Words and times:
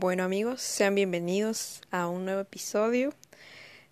Bueno 0.00 0.24
amigos, 0.24 0.62
sean 0.62 0.94
bienvenidos 0.94 1.82
a 1.90 2.08
un 2.08 2.24
nuevo 2.24 2.40
episodio. 2.40 3.12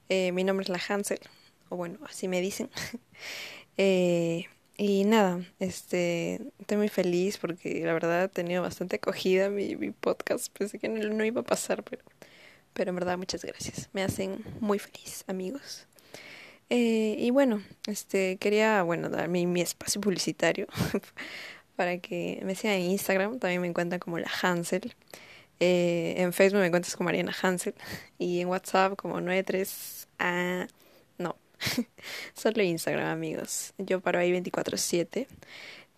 Eh, 0.08 0.32
mi 0.32 0.42
nombre 0.42 0.62
es 0.62 0.70
la 0.70 0.80
Hansel, 0.88 1.20
o 1.68 1.76
bueno, 1.76 1.98
así 2.08 2.28
me 2.28 2.40
dicen. 2.40 2.70
eh, 3.76 4.46
y 4.78 5.04
nada, 5.04 5.44
este, 5.58 6.40
estoy 6.58 6.78
muy 6.78 6.88
feliz 6.88 7.36
porque 7.36 7.82
la 7.84 7.92
verdad 7.92 8.24
he 8.24 8.28
tenido 8.28 8.62
bastante 8.62 8.96
acogida 8.96 9.50
mi, 9.50 9.76
mi 9.76 9.90
podcast. 9.90 10.50
Pensé 10.56 10.78
que 10.78 10.88
no, 10.88 11.06
no, 11.10 11.24
iba 11.26 11.42
a 11.42 11.44
pasar, 11.44 11.82
pero, 11.82 12.02
pero 12.72 12.88
en 12.88 12.94
verdad 12.94 13.18
muchas 13.18 13.44
gracias. 13.44 13.90
Me 13.92 14.02
hacen 14.02 14.42
muy 14.60 14.78
feliz, 14.78 15.24
amigos. 15.26 15.86
Eh, 16.70 17.16
y 17.18 17.30
bueno, 17.32 17.62
este, 17.86 18.38
quería, 18.38 18.82
bueno, 18.82 19.10
dar 19.10 19.28
mi, 19.28 19.46
mi 19.46 19.60
espacio 19.60 20.00
publicitario 20.00 20.68
para 21.76 21.98
que 21.98 22.40
me 22.44 22.54
sigan 22.54 22.76
en 22.76 22.92
Instagram. 22.92 23.38
También 23.38 23.60
me 23.60 23.68
encuentran 23.68 24.00
como 24.00 24.18
la 24.18 24.30
Hansel. 24.40 24.94
Eh, 25.60 26.14
en 26.18 26.32
Facebook 26.32 26.60
me 26.60 26.66
encuentras 26.66 26.94
como 26.96 27.06
Mariana 27.06 27.34
Hansel 27.42 27.74
y 28.18 28.40
en 28.40 28.48
WhatsApp 28.48 28.96
como 28.96 29.20
93 29.20 30.08
a 30.20 30.68
no, 31.18 31.36
solo 32.34 32.62
Instagram 32.62 33.06
amigos. 33.06 33.74
Yo 33.78 34.00
paro 34.00 34.18
ahí 34.18 34.32
24/7. 34.32 35.26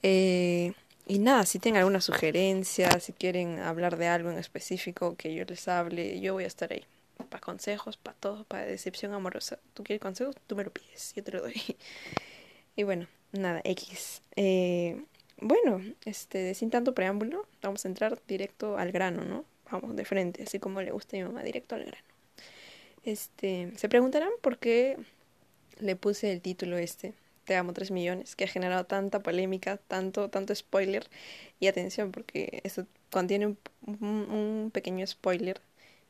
Eh, 0.02 0.72
y 1.06 1.18
nada, 1.18 1.44
si 1.44 1.58
tienen 1.58 1.80
alguna 1.80 2.00
sugerencia, 2.00 3.00
si 3.00 3.12
quieren 3.12 3.58
hablar 3.58 3.96
de 3.96 4.06
algo 4.06 4.30
en 4.30 4.38
específico 4.38 5.16
que 5.16 5.34
yo 5.34 5.44
les 5.44 5.66
hable, 5.68 6.20
yo 6.20 6.34
voy 6.34 6.44
a 6.44 6.46
estar 6.46 6.72
ahí. 6.72 6.84
Para 7.28 7.40
consejos, 7.40 7.96
para 7.96 8.16
todo, 8.16 8.44
para 8.44 8.64
decepción 8.64 9.12
amorosa. 9.12 9.58
Tú 9.74 9.82
quieres 9.84 10.00
consejos, 10.00 10.36
tú 10.46 10.56
me 10.56 10.64
lo 10.64 10.70
pides, 10.72 11.12
yo 11.14 11.22
te 11.24 11.32
lo 11.32 11.42
doy. 11.42 11.54
Y 12.76 12.84
bueno, 12.84 13.08
nada, 13.32 13.60
X. 13.64 14.22
Eh, 14.36 15.02
bueno, 15.38 15.82
este, 16.04 16.54
sin 16.54 16.70
tanto 16.70 16.94
preámbulo, 16.94 17.46
vamos 17.60 17.84
a 17.84 17.88
entrar 17.88 18.18
directo 18.26 18.78
al 18.78 18.92
grano, 18.92 19.24
¿no? 19.24 19.44
Vamos 19.70 19.96
de 19.96 20.04
frente, 20.04 20.42
así 20.42 20.58
como 20.58 20.82
le 20.82 20.90
gusta 20.90 21.16
a 21.16 21.20
mi 21.20 21.24
mamá, 21.24 21.42
directo 21.42 21.74
al 21.74 21.84
grano. 21.84 22.04
Este, 23.04 23.72
se 23.76 23.88
preguntarán 23.88 24.30
por 24.42 24.58
qué 24.58 24.98
le 25.78 25.96
puse 25.96 26.32
el 26.32 26.40
título 26.40 26.76
este, 26.76 27.14
Te 27.44 27.56
amo 27.56 27.72
3 27.72 27.90
millones, 27.90 28.36
que 28.36 28.44
ha 28.44 28.48
generado 28.48 28.84
tanta 28.84 29.20
polémica, 29.20 29.78
tanto, 29.78 30.28
tanto 30.28 30.54
spoiler. 30.54 31.06
Y 31.58 31.66
atención, 31.68 32.12
porque 32.12 32.60
esto 32.64 32.86
contiene 33.10 33.56
un, 33.86 34.70
pequeño 34.72 35.06
spoiler. 35.06 35.60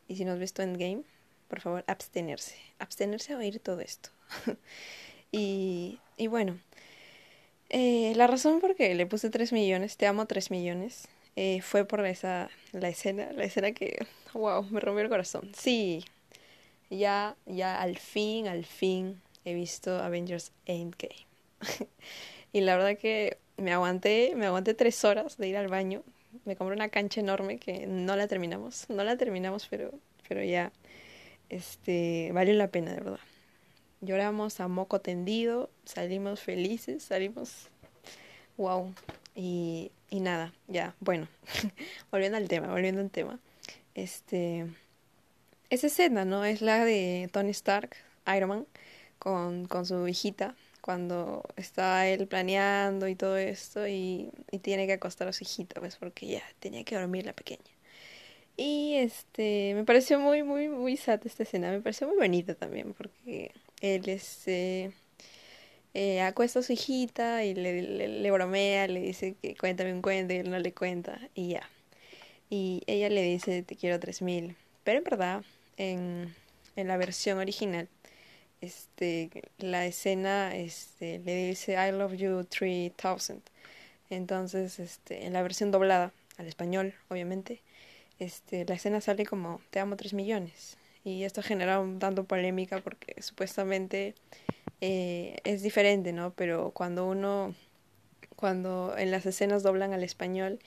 Y 0.09 0.17
si 0.17 0.25
no 0.25 0.33
has 0.33 0.39
visto 0.39 0.63
Endgame, 0.63 1.03
por 1.49 1.61
favor, 1.61 1.85
abstenerse. 1.87 2.57
Abstenerse 2.79 3.33
a 3.33 3.39
oír 3.39 3.61
todo 3.61 3.81
esto. 3.81 4.11
y, 5.33 6.01
y 6.17 6.27
bueno, 6.27 6.59
eh, 7.71 8.13
la 8.17 8.27
razón 8.27 8.61
por 8.61 8.75
que 8.75 8.95
le 8.95 9.07
puse 9.07 9.31
3 9.31 9.53
millones, 9.53 9.97
te 9.97 10.07
amo 10.07 10.27
3 10.27 10.51
millones, 10.51 11.09
eh, 11.37 11.61
fue 11.63 11.85
por 11.85 12.05
esa, 12.05 12.51
la 12.73 12.89
escena, 12.89 13.31
la 13.33 13.45
escena 13.45 13.73
que, 13.73 14.05
wow, 14.33 14.63
me 14.71 14.81
rompió 14.81 15.03
el 15.03 15.09
corazón. 15.09 15.51
Sí, 15.57 16.05
ya, 16.91 17.37
ya 17.47 17.81
al 17.81 17.97
fin, 17.97 18.49
al 18.49 18.65
fin 18.65 19.21
he 19.45 19.55
visto 19.55 19.99
Avengers 19.99 20.53
Endgame. 20.67 21.27
y 22.53 22.61
la 22.61 22.77
verdad 22.77 22.99
que 22.99 23.39
me 23.57 23.73
aguanté, 23.73 24.33
me 24.37 24.47
aguanté 24.47 24.75
tres 24.75 25.05
horas 25.05 25.37
de 25.37 25.49
ir 25.49 25.57
al 25.57 25.69
baño. 25.69 26.03
Me 26.45 26.57
compré 26.57 26.77
una 26.77 26.89
cancha 26.89 27.21
enorme 27.21 27.59
que 27.59 27.87
no 27.87 28.17
la 28.17 28.29
terminamos, 28.29 28.87
no 28.89 29.05
la 29.05 29.17
terminamos, 29.17 29.67
pero, 29.69 29.93
pero 30.29 30.43
ya, 30.43 30.73
este, 31.49 32.31
valió 32.33 32.55
la 32.55 32.69
pena, 32.69 32.93
de 32.93 33.01
verdad. 33.01 33.21
Lloramos 34.01 34.61
a 34.61 34.69
moco 34.69 35.01
tendido, 35.01 35.69
salimos 35.85 36.41
felices, 36.41 37.03
salimos, 37.03 37.69
wow. 38.57 38.95
Y, 39.35 39.93
y 40.11 40.21
nada, 40.21 40.53
ya, 40.69 40.95
bueno, 41.01 41.29
volviendo 42.11 42.37
al 42.37 42.49
tema, 42.49 42.69
volviendo 42.69 43.01
al 43.01 43.11
tema. 43.11 43.39
Este, 43.95 44.67
esa 45.71 45.87
escena, 45.87 46.25
¿no? 46.25 46.45
Es 46.45 46.63
la 46.63 46.85
de 46.85 47.29
Tony 47.33 47.51
Stark, 47.51 47.97
Iron 48.37 48.49
Man, 48.49 48.67
con, 49.19 49.67
con 49.67 49.87
su 49.87 50.09
hijita, 50.09 50.57
cuando 50.81 51.45
está 51.57 52.09
él 52.09 52.27
planeando 52.27 53.09
y 53.09 53.15
todo 53.15 53.37
esto, 53.37 53.87
y, 53.87 54.31
y 54.51 54.59
tiene 54.59 54.87
que 54.87 54.95
acostar 54.95 55.29
a 55.29 55.33
su 55.33 55.45
hijita, 55.45 55.81
pues 55.81 55.97
porque 55.97 56.27
ya 56.27 56.43
tenía 56.59 56.85
que 56.85 56.97
dormir 56.97 57.27
la 57.27 57.33
pequeña. 57.33 57.71
Y 58.57 58.97
este, 58.97 59.73
me 59.75 59.85
pareció 59.85 60.19
muy, 60.19 60.43
muy, 60.43 60.69
muy 60.69 60.97
sad 60.97 61.21
esta 61.25 61.45
escena, 61.45 61.71
me 61.71 61.81
pareció 61.81 62.07
muy 62.09 62.17
bonita 62.17 62.55
también, 62.55 62.93
porque 62.95 63.53
él 63.81 64.09
este 64.09 64.93
eh, 65.95 66.21
acuesta 66.21 66.61
a 66.61 66.63
su 66.63 66.73
hijita 66.73 67.45
y 67.45 67.55
le, 67.55 67.83
le, 68.09 68.31
bromea, 68.31 68.87
le 68.87 69.01
dice 69.01 69.35
que 69.41 69.57
cuéntame 69.57 69.93
un 69.93 70.03
cuento 70.03 70.35
y 70.35 70.39
él 70.39 70.51
no 70.51 70.59
le 70.59 70.73
cuenta 70.73 71.21
y 71.35 71.51
ya. 71.51 71.69
Y 72.49 72.83
ella 72.87 73.09
le 73.09 73.23
dice 73.23 73.63
te 73.63 73.77
quiero 73.77 73.99
tres 74.01 74.23
mil. 74.23 74.57
Pero 74.85 74.99
en 74.99 75.05
verdad, 75.05 75.45
en, 75.77 76.35
en 76.77 76.89
la 76.89 76.97
versión 76.97 77.39
original, 77.39 77.89
este, 78.61 79.31
la 79.59 79.87
escena 79.87 80.55
este, 80.57 81.19
le 81.21 81.49
dice 81.49 81.73
I 81.73 81.93
love 81.93 82.15
you 82.15 82.45
3000. 82.45 82.93
Entonces, 84.11 84.79
este, 84.81 85.27
en 85.27 85.33
la 85.33 85.43
versión 85.43 85.71
doblada 85.71 86.13
al 86.39 86.47
español, 86.47 86.95
obviamente, 87.09 87.63
este, 88.19 88.65
la 88.67 88.75
escena 88.75 89.01
sale 89.01 89.25
como 89.27 89.61
te 89.71 89.81
amo 89.81 89.97
tres 89.97 90.13
millones 90.15 90.77
y 91.05 91.25
esto 91.25 91.43
genera 91.43 91.81
un 91.81 91.99
tanto 91.99 92.25
polémica 92.25 92.81
porque 92.81 93.21
supuestamente 93.23 94.15
eh, 94.81 95.37
es 95.45 95.63
diferente, 95.63 96.13
¿no? 96.13 96.33
Pero 96.35 96.71
cuando 96.73 97.07
uno, 97.07 97.55
cuando 98.37 98.95
en 98.97 99.11
las 99.11 99.27
escenas 99.27 99.63
doblan 99.63 99.93
al 99.93 100.03
español, 100.03 100.59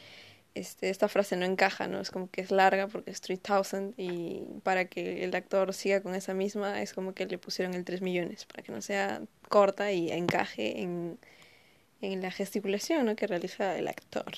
este, 0.56 0.90
esta 0.90 1.08
frase 1.08 1.36
no 1.36 1.46
encaja, 1.46 1.88
¿no? 1.88 2.00
Es 2.00 2.12
como 2.12 2.30
que 2.30 2.42
es 2.42 2.52
larga 2.52 2.88
porque 2.88 3.12
es 3.12 3.22
3000 3.22 3.96
y 3.98 4.44
para 4.64 4.86
que 4.86 5.24
el 5.24 5.36
actor 5.36 5.74
siga 5.74 6.02
con 6.02 6.14
esa 6.16 6.34
misma 6.34 6.82
es 6.82 6.94
como 6.94 7.14
que 7.14 7.26
le 7.26 7.38
pusieron 7.40 7.74
el 7.74 7.84
3 7.86 8.02
millones, 8.02 8.46
para 8.46 8.64
que 8.64 8.72
no 8.72 8.82
sea 8.82 9.22
corta 9.50 9.92
y 9.92 10.12
encaje 10.12 10.82
en, 10.82 11.18
en 12.02 12.22
la 12.22 12.32
gesticulación 12.32 13.06
¿no? 13.06 13.16
que 13.16 13.28
realiza 13.28 13.78
el 13.78 13.88
actor. 13.88 14.32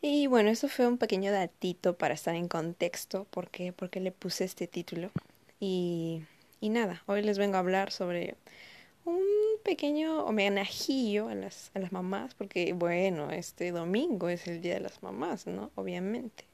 Y 0.00 0.28
bueno, 0.28 0.50
eso 0.50 0.68
fue 0.68 0.86
un 0.86 0.98
pequeño 0.98 1.32
datito 1.32 1.96
para 1.96 2.14
estar 2.14 2.36
en 2.36 2.46
contexto, 2.46 3.26
porque 3.30 3.72
porque 3.72 3.98
le 4.00 4.12
puse 4.12 4.44
este 4.44 4.68
título. 4.68 5.10
Y, 5.58 6.22
y 6.60 6.68
nada, 6.68 7.02
hoy 7.06 7.22
les 7.22 7.38
vengo 7.38 7.56
a 7.56 7.60
hablar 7.60 7.90
sobre 7.90 8.36
un 9.08 9.62
pequeño 9.62 10.24
homenajillo 10.24 11.28
a 11.28 11.34
las, 11.34 11.70
a 11.74 11.78
las 11.78 11.92
mamás, 11.92 12.34
porque 12.34 12.72
bueno, 12.72 13.30
este 13.30 13.72
domingo 13.72 14.28
es 14.28 14.46
el 14.46 14.60
Día 14.60 14.74
de 14.74 14.80
las 14.80 15.02
Mamás, 15.02 15.46
¿no? 15.46 15.70
Obviamente. 15.74 16.44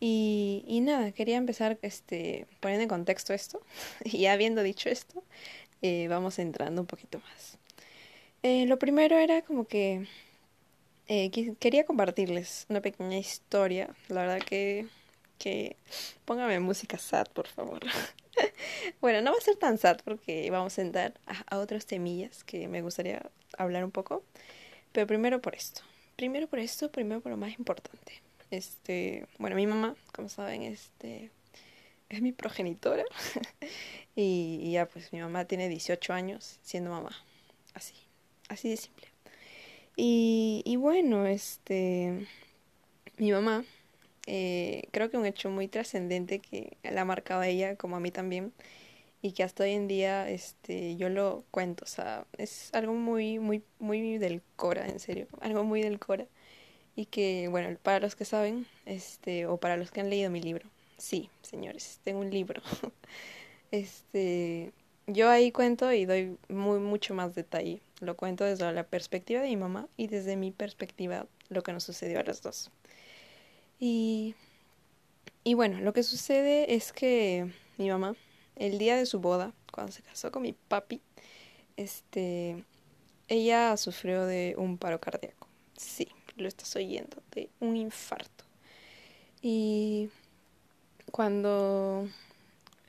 Y, 0.00 0.64
y 0.66 0.80
nada, 0.80 1.12
quería 1.12 1.36
empezar 1.36 1.78
este, 1.82 2.46
poniendo 2.60 2.82
en 2.84 2.88
contexto 2.88 3.34
esto. 3.34 3.60
Y 4.04 4.26
habiendo 4.26 4.62
dicho 4.62 4.88
esto, 4.88 5.22
eh, 5.82 6.06
vamos 6.08 6.38
entrando 6.38 6.82
un 6.82 6.86
poquito 6.86 7.20
más. 7.20 7.58
Eh, 8.42 8.66
lo 8.66 8.78
primero 8.78 9.16
era 9.18 9.42
como 9.42 9.66
que 9.66 10.06
eh, 11.08 11.30
quería 11.58 11.84
compartirles 11.84 12.66
una 12.68 12.80
pequeña 12.80 13.18
historia. 13.18 13.90
La 14.08 14.22
verdad 14.22 14.40
que, 14.46 14.86
que 15.38 15.76
póngame 16.24 16.60
música 16.60 16.98
sad, 16.98 17.26
por 17.32 17.48
favor. 17.48 17.80
bueno, 19.00 19.20
no 19.22 19.32
va 19.32 19.38
a 19.38 19.40
ser 19.40 19.56
tan 19.56 19.78
sad 19.78 20.00
porque 20.04 20.50
vamos 20.50 20.78
a 20.78 20.82
entrar 20.82 21.14
a, 21.26 21.58
otras 21.58 21.86
temillas 21.86 22.44
que 22.44 22.68
me 22.68 22.82
gustaría 22.82 23.30
hablar 23.56 23.84
un 23.84 23.90
poco. 23.90 24.22
Pero 24.92 25.06
primero 25.06 25.40
por 25.40 25.54
esto. 25.54 25.82
Primero 26.16 26.46
por 26.48 26.58
esto, 26.58 26.90
primero 26.90 27.20
por 27.20 27.30
lo 27.30 27.36
más 27.36 27.58
importante. 27.58 28.20
Este, 28.50 29.26
bueno, 29.38 29.56
mi 29.56 29.66
mamá, 29.66 29.94
como 30.12 30.28
saben, 30.28 30.62
este 30.62 31.30
es 32.08 32.22
mi 32.22 32.32
progenitora. 32.32 33.04
y, 34.16 34.60
y 34.62 34.72
ya 34.72 34.86
pues 34.86 35.12
mi 35.12 35.20
mamá 35.20 35.44
tiene 35.44 35.68
18 35.68 36.12
años 36.12 36.58
siendo 36.62 36.90
mamá. 36.90 37.12
Así, 37.74 37.94
así 38.48 38.70
de 38.70 38.76
simple. 38.76 39.08
Y, 40.00 40.62
y 40.64 40.76
bueno, 40.76 41.26
este, 41.26 42.26
mi 43.16 43.32
mamá, 43.32 43.64
eh, 44.30 44.88
creo 44.90 45.10
que 45.10 45.16
un 45.16 45.24
hecho 45.24 45.48
muy 45.48 45.68
trascendente 45.68 46.40
que 46.40 46.76
la 46.82 47.00
ha 47.00 47.04
marcado 47.06 47.42
ella, 47.42 47.76
como 47.76 47.96
a 47.96 48.00
mí 48.00 48.10
también, 48.10 48.52
y 49.22 49.32
que 49.32 49.42
hasta 49.42 49.64
hoy 49.64 49.72
en 49.72 49.88
día 49.88 50.28
este, 50.28 50.96
yo 50.96 51.08
lo 51.08 51.44
cuento, 51.50 51.84
o 51.84 51.88
sea, 51.88 52.26
es 52.36 52.70
algo 52.74 52.92
muy, 52.94 53.38
muy, 53.38 53.62
muy 53.78 54.18
del 54.18 54.42
Cora, 54.56 54.86
en 54.86 55.00
serio, 55.00 55.28
algo 55.40 55.64
muy 55.64 55.82
del 55.82 55.98
Cora. 55.98 56.26
Y 56.96 57.06
que, 57.06 57.48
bueno, 57.48 57.76
para 57.82 58.00
los 58.00 58.16
que 58.16 58.24
saben, 58.26 58.66
este, 58.86 59.46
o 59.46 59.56
para 59.58 59.76
los 59.78 59.90
que 59.90 60.00
han 60.00 60.10
leído 60.10 60.30
mi 60.30 60.42
libro, 60.42 60.68
sí, 60.98 61.30
señores, 61.42 62.00
tengo 62.04 62.20
un 62.20 62.30
libro. 62.30 62.60
este, 63.70 64.72
yo 65.06 65.30
ahí 65.30 65.52
cuento 65.52 65.90
y 65.92 66.04
doy 66.04 66.36
muy, 66.48 66.80
mucho 66.80 67.14
más 67.14 67.34
detalle. 67.34 67.80
Lo 68.00 68.16
cuento 68.16 68.44
desde 68.44 68.70
la 68.72 68.84
perspectiva 68.84 69.40
de 69.40 69.48
mi 69.48 69.56
mamá 69.56 69.88
y 69.96 70.08
desde 70.08 70.36
mi 70.36 70.50
perspectiva 70.50 71.26
lo 71.48 71.62
que 71.62 71.72
nos 71.72 71.84
sucedió 71.84 72.20
a 72.20 72.24
las 72.24 72.42
dos. 72.42 72.70
Y, 73.78 74.34
y 75.44 75.54
bueno, 75.54 75.80
lo 75.80 75.92
que 75.92 76.02
sucede 76.02 76.74
es 76.74 76.92
que 76.92 77.52
mi 77.76 77.88
mamá, 77.88 78.16
el 78.56 78.78
día 78.78 78.96
de 78.96 79.06
su 79.06 79.20
boda, 79.20 79.52
cuando 79.72 79.92
se 79.92 80.02
casó 80.02 80.32
con 80.32 80.42
mi 80.42 80.52
papi, 80.52 81.00
este, 81.76 82.64
ella 83.28 83.76
sufrió 83.76 84.26
de 84.26 84.54
un 84.58 84.78
paro 84.78 85.00
cardíaco. 85.00 85.46
Sí, 85.76 86.08
lo 86.36 86.48
estás 86.48 86.74
oyendo, 86.76 87.22
de 87.32 87.50
un 87.60 87.76
infarto. 87.76 88.44
Y, 89.40 90.10
cuando, 91.10 92.08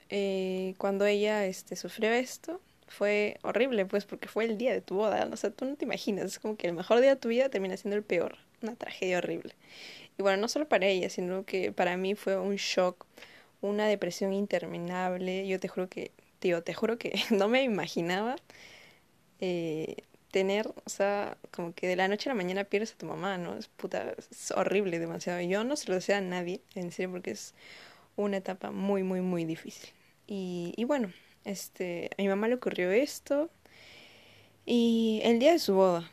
eh, 0.09 0.75
cuando 0.77 1.06
ella 1.06 1.45
este, 1.45 1.75
sufrió 1.75 2.12
esto, 2.12 2.59
fue 2.88 3.38
horrible, 3.44 3.86
pues, 3.86 4.06
porque 4.06 4.27
fue 4.27 4.45
el 4.45 4.57
día 4.57 4.74
de 4.74 4.81
tu 4.81 4.95
boda. 4.95 5.27
O 5.31 5.38
sea, 5.38 5.51
tú 5.51 5.65
no 5.65 5.75
te 5.75 5.86
imaginas, 5.86 6.25
es 6.25 6.39
como 6.39 6.57
que 6.57 6.68
el 6.68 6.74
mejor 6.74 7.01
día 7.01 7.12
de 7.12 7.21
tu 7.21 7.30
vida 7.30 7.50
termina 7.50 7.77
siendo 7.77 7.95
el 7.95 8.03
peor. 8.03 8.38
Una 8.62 8.75
tragedia 8.75 9.19
horrible. 9.19 9.53
Y 10.19 10.21
bueno, 10.21 10.38
no 10.42 10.50
solo 10.50 10.68
para 10.68 10.86
ella, 10.86 11.10
sino 11.10 11.45
que 11.45 11.71
para 11.71 11.95
mí 11.98 12.13
fue 12.13 12.38
un 12.38 12.57
shock, 12.57 13.06
una 13.62 13.88
depresión 13.88 14.33
interminable. 14.33 15.48
Yo 15.48 15.62
te 15.62 15.69
juro 15.69 15.88
que, 15.89 16.12
tío, 16.39 16.62
te 16.62 16.74
juro 16.74 16.98
que 16.98 17.13
no 17.31 17.48
me 17.48 17.63
imaginaba 17.63 18.36
eh, 19.39 19.95
tener, 20.31 20.68
o 20.68 20.89
sea, 20.89 21.38
como 21.51 21.74
que 21.74 21.88
de 21.88 21.95
la 21.95 22.10
noche 22.10 22.30
a 22.30 22.33
la 22.33 22.38
mañana 22.38 22.66
pierdes 22.66 22.94
a 22.94 22.98
tu 22.98 23.06
mamá, 23.06 23.38
¿no? 23.38 23.57
Es 23.57 23.69
puta, 23.69 24.13
es 24.18 24.51
horrible 24.51 25.00
demasiado. 25.00 25.39
Yo 25.42 25.63
no 25.63 25.77
se 25.77 25.88
lo 25.88 25.95
deseo 25.95 26.18
a 26.18 26.22
nadie, 26.22 26.62
en 26.75 26.92
serio, 26.92 27.12
porque 27.12 27.31
es 27.31 27.54
una 28.18 28.38
etapa 28.38 28.72
muy, 28.72 29.04
muy, 29.04 29.22
muy 29.22 29.45
difícil. 29.45 29.89
Y, 30.27 30.74
y 30.75 30.83
bueno, 30.83 31.13
este, 31.45 32.10
a 32.18 32.22
mi 32.22 32.27
mamá 32.27 32.50
le 32.50 32.56
ocurrió 32.56 32.92
esto 32.92 33.50
y 34.65 35.22
el 35.24 35.39
día 35.39 35.54
de 35.54 35.60
su 35.60 35.75
boda 35.75 36.12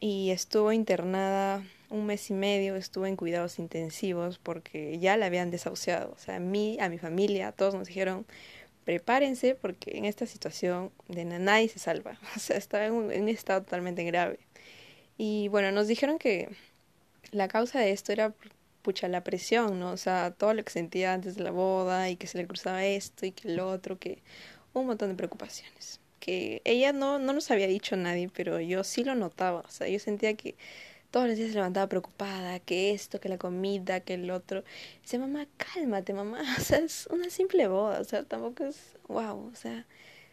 y 0.00 0.30
estuvo 0.30 0.72
internada 0.72 1.64
un 1.92 2.06
mes 2.06 2.30
y 2.30 2.34
medio, 2.34 2.76
estuvo 2.76 3.06
en 3.06 3.16
cuidados 3.16 3.58
intensivos 3.58 4.38
porque 4.38 4.98
ya 4.98 5.16
la 5.16 5.26
habían 5.26 5.50
desahuciado. 5.50 6.12
O 6.12 6.18
sea, 6.18 6.36
a 6.36 6.40
mí, 6.40 6.78
a 6.80 6.88
mi 6.88 6.98
familia, 6.98 7.48
a 7.48 7.52
todos 7.52 7.74
nos 7.74 7.88
dijeron, 7.88 8.26
prepárense 8.84 9.54
porque 9.54 9.96
en 9.98 10.06
esta 10.06 10.26
situación 10.26 10.90
de 11.08 11.24
nadie 11.24 11.68
se 11.68 11.78
salva. 11.78 12.18
O 12.36 12.40
sea, 12.40 12.56
estaba 12.56 12.86
en 12.86 12.92
un, 12.94 13.12
en 13.12 13.22
un 13.22 13.28
estado 13.28 13.62
totalmente 13.62 14.04
grave. 14.04 14.38
Y 15.18 15.48
bueno, 15.48 15.70
nos 15.72 15.86
dijeron 15.88 16.18
que 16.18 16.48
la 17.30 17.48
causa 17.48 17.80
de 17.80 17.92
esto 17.92 18.12
era 18.12 18.34
pucha, 18.82 19.08
la 19.08 19.24
presión, 19.24 19.78
¿no? 19.78 19.92
O 19.92 19.96
sea, 19.96 20.32
todo 20.32 20.54
lo 20.54 20.64
que 20.64 20.72
sentía 20.72 21.14
antes 21.14 21.36
de 21.36 21.44
la 21.44 21.52
boda 21.52 22.10
y 22.10 22.16
que 22.16 22.26
se 22.26 22.38
le 22.38 22.46
cruzaba 22.46 22.84
esto 22.84 23.26
y 23.26 23.32
que 23.32 23.48
el 23.48 23.60
otro, 23.60 23.98
que 23.98 24.22
un 24.74 24.86
montón 24.86 25.08
de 25.10 25.14
preocupaciones. 25.14 26.00
Que 26.20 26.62
ella 26.64 26.92
no, 26.92 27.18
no 27.18 27.32
nos 27.32 27.50
había 27.50 27.66
dicho 27.66 27.94
a 27.94 27.98
nadie, 27.98 28.30
pero 28.32 28.60
yo 28.60 28.84
sí 28.84 29.04
lo 29.04 29.14
notaba. 29.14 29.60
O 29.60 29.70
sea, 29.70 29.88
yo 29.88 29.98
sentía 29.98 30.34
que 30.34 30.56
todos 31.12 31.28
los 31.28 31.36
días 31.36 31.50
se 31.50 31.56
levantaba 31.56 31.88
preocupada, 31.88 32.58
que 32.58 32.92
esto, 32.92 33.20
que 33.20 33.28
la 33.28 33.38
comida, 33.38 34.00
que 34.00 34.14
el 34.14 34.30
otro. 34.30 34.64
Dice, 35.02 35.18
mamá, 35.18 35.46
cálmate, 35.58 36.14
mamá. 36.14 36.42
O 36.58 36.60
sea, 36.60 36.78
es 36.78 37.06
una 37.08 37.30
simple 37.30 37.68
boda. 37.68 38.00
O 38.00 38.04
sea, 38.04 38.24
tampoco 38.24 38.64
es, 38.64 38.96
wow, 39.08 39.50
o 39.52 39.54
sea, 39.54 39.86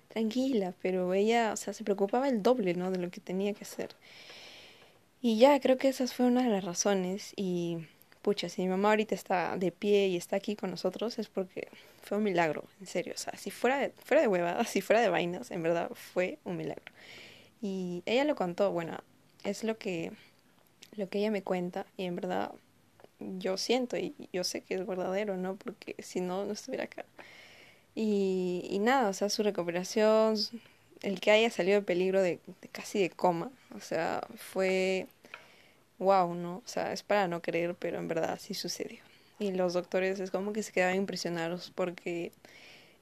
tranquila. 0.08 0.74
Pero 0.81 1.14
ella, 1.14 1.52
o 1.54 1.58
sea, 1.58 1.74
se 1.74 1.84
preocupaba 1.84 2.30
el 2.30 2.42
doble, 2.42 2.74
¿no? 2.76 2.92
De 2.92 2.98
lo 2.98 3.12
que 3.12 3.20
tenía 3.20 3.54
que 3.54 3.66
hacer. 3.66 3.90
Y 5.22 5.38
ya, 5.38 5.60
creo 5.60 5.78
que 5.78 5.90
esas 5.90 6.14
fue 6.14 6.26
una 6.26 6.44
de 6.44 6.50
las 6.50 6.64
razones. 6.64 7.34
Y 7.36 7.80
pucha, 8.22 8.48
si 8.48 8.62
mi 8.62 8.70
mamá 8.70 8.90
ahorita 8.92 9.16
está 9.16 9.58
de 9.58 9.72
pie 9.72 10.08
y 10.08 10.16
está 10.16 10.38
aquí 10.38 10.56
con 10.56 10.72
nosotros 10.72 11.20
es 11.20 11.28
porque 11.28 11.68
fue 12.02 12.18
un 12.18 12.24
milagro, 12.24 12.64
en 12.80 12.88
serio. 12.88 13.14
O 13.16 13.20
sea, 13.20 13.36
si 13.38 13.52
fuera 13.52 13.80
de, 13.80 13.90
fuera 14.06 14.22
de 14.22 14.30
huevadas, 14.30 14.70
si 14.70 14.80
fuera 14.81 15.02
de 15.02 15.10
vainas, 15.10 15.52
en 15.52 15.62
verdad 15.62 15.92
fue 15.94 16.40
un 16.46 16.56
milagro. 16.56 16.94
Y 17.62 18.02
ella 18.06 18.24
lo 18.24 18.36
contó, 18.36 18.72
bueno, 18.72 18.98
es 19.44 19.66
lo 19.66 19.78
que, 19.78 20.12
lo 21.00 21.10
que 21.10 21.19
ella 21.19 21.31
me 21.31 21.42
cuenta 21.42 21.86
y 21.98 22.06
en 22.06 22.16
verdad 22.16 22.51
yo 23.19 23.57
siento 23.57 23.98
y 23.98 24.13
yo 24.31 24.44
sé 24.44 24.62
que 24.62 24.75
es 24.75 24.86
verdadero, 24.86 25.38
¿no? 25.38 25.56
Porque 25.56 25.96
si 26.00 26.22
no, 26.22 26.46
no 26.46 26.54
estuviera 26.54 26.86
acá. 26.86 27.06
Y, 27.96 28.66
y 28.69 28.80
nada, 28.80 29.10
o 29.10 29.13
sea, 29.13 29.30
su 29.30 29.44
recuperación, 29.44 30.36
el 31.01 31.19
que 31.19 31.31
haya 31.31 31.50
salido 31.50 31.80
de 31.80 31.86
peligro 31.86 32.22
de, 32.22 32.40
casi 32.72 33.00
de 33.00 33.10
coma, 33.10 33.51
o 33.75 33.80
sea, 33.80 34.22
fue 34.36 35.07
wow, 35.98 36.34
¿no? 36.34 36.57
O 36.57 36.68
sea, 36.68 36.94
es 36.94 37.04
para 37.04 37.28
no 37.28 37.42
creer, 37.42 37.75
pero 37.75 38.00
en 38.00 38.07
verdad 38.07 38.40
sí 38.40 38.54
sucedió. 38.54 39.00
Y 39.38 39.52
los 39.52 39.74
doctores 39.74 40.19
es 40.19 40.31
como 40.31 40.54
que 40.54 40.63
se 40.63 40.72
quedaban 40.72 40.95
impresionados 40.95 41.72
porque 41.75 42.31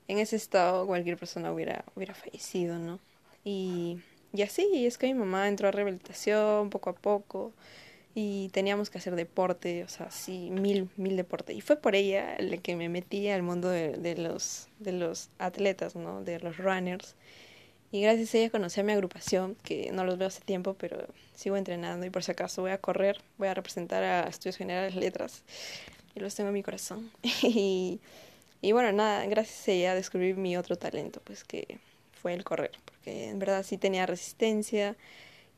en 0.07 0.19
ese 0.19 0.35
estado 0.35 0.85
cualquier 0.87 1.17
persona 1.17 1.51
hubiera, 1.51 1.83
hubiera 1.95 2.15
fallecido, 2.15 2.79
¿no? 2.79 2.99
Y, 3.43 3.99
y 4.33 4.41
así, 4.41 4.85
es 4.85 4.97
que 4.97 5.07
mi 5.07 5.13
mamá 5.13 5.47
entró 5.47 5.67
a 5.67 5.71
rehabilitación 5.71 6.69
poco 6.69 6.89
a 6.89 6.93
poco 6.93 7.53
y 8.19 8.49
teníamos 8.49 8.89
que 8.89 8.97
hacer 8.97 9.15
deporte, 9.15 9.83
o 9.83 9.87
sea, 9.87 10.09
sí, 10.09 10.49
mil, 10.49 10.89
mil 10.97 11.15
deporte. 11.15 11.53
Y 11.53 11.61
fue 11.61 11.75
por 11.75 11.93
ella 11.93 12.33
el 12.33 12.63
que 12.63 12.75
me 12.75 12.89
metí 12.89 13.29
al 13.29 13.43
mundo 13.43 13.69
de, 13.69 13.95
de, 13.95 14.17
los, 14.17 14.69
de 14.79 14.91
los 14.91 15.29
atletas, 15.37 15.95
¿no? 15.95 16.23
De 16.23 16.39
los 16.39 16.57
runners. 16.57 17.13
Y 17.91 18.01
gracias 18.01 18.33
a 18.33 18.39
ella 18.39 18.49
conocí 18.49 18.79
a 18.79 18.83
mi 18.83 18.93
agrupación, 18.93 19.55
que 19.63 19.91
no 19.91 20.03
los 20.03 20.17
veo 20.17 20.29
hace 20.29 20.41
tiempo, 20.41 20.73
pero 20.73 21.05
sigo 21.35 21.57
entrenando 21.57 22.07
y 22.07 22.09
por 22.09 22.23
si 22.23 22.31
acaso 22.31 22.63
voy 22.63 22.71
a 22.71 22.79
correr, 22.79 23.21
voy 23.37 23.49
a 23.49 23.53
representar 23.53 24.01
a 24.03 24.27
Estudios 24.27 24.57
Generales 24.57 24.95
Letras 24.95 25.43
y 26.15 26.19
los 26.19 26.33
tengo 26.33 26.47
en 26.47 26.55
mi 26.55 26.63
corazón. 26.63 27.11
y, 27.43 27.99
y 28.63 28.71
bueno, 28.71 28.91
nada, 28.93 29.27
gracias 29.27 29.67
a 29.67 29.71
ella 29.73 29.93
descubrí 29.93 30.33
mi 30.33 30.57
otro 30.57 30.75
talento, 30.75 31.21
pues 31.23 31.43
que 31.43 31.77
fue 32.19 32.33
el 32.33 32.43
correr, 32.43 32.71
porque 32.83 33.29
en 33.29 33.37
verdad 33.37 33.61
sí 33.61 33.77
tenía 33.77 34.07
resistencia 34.07 34.95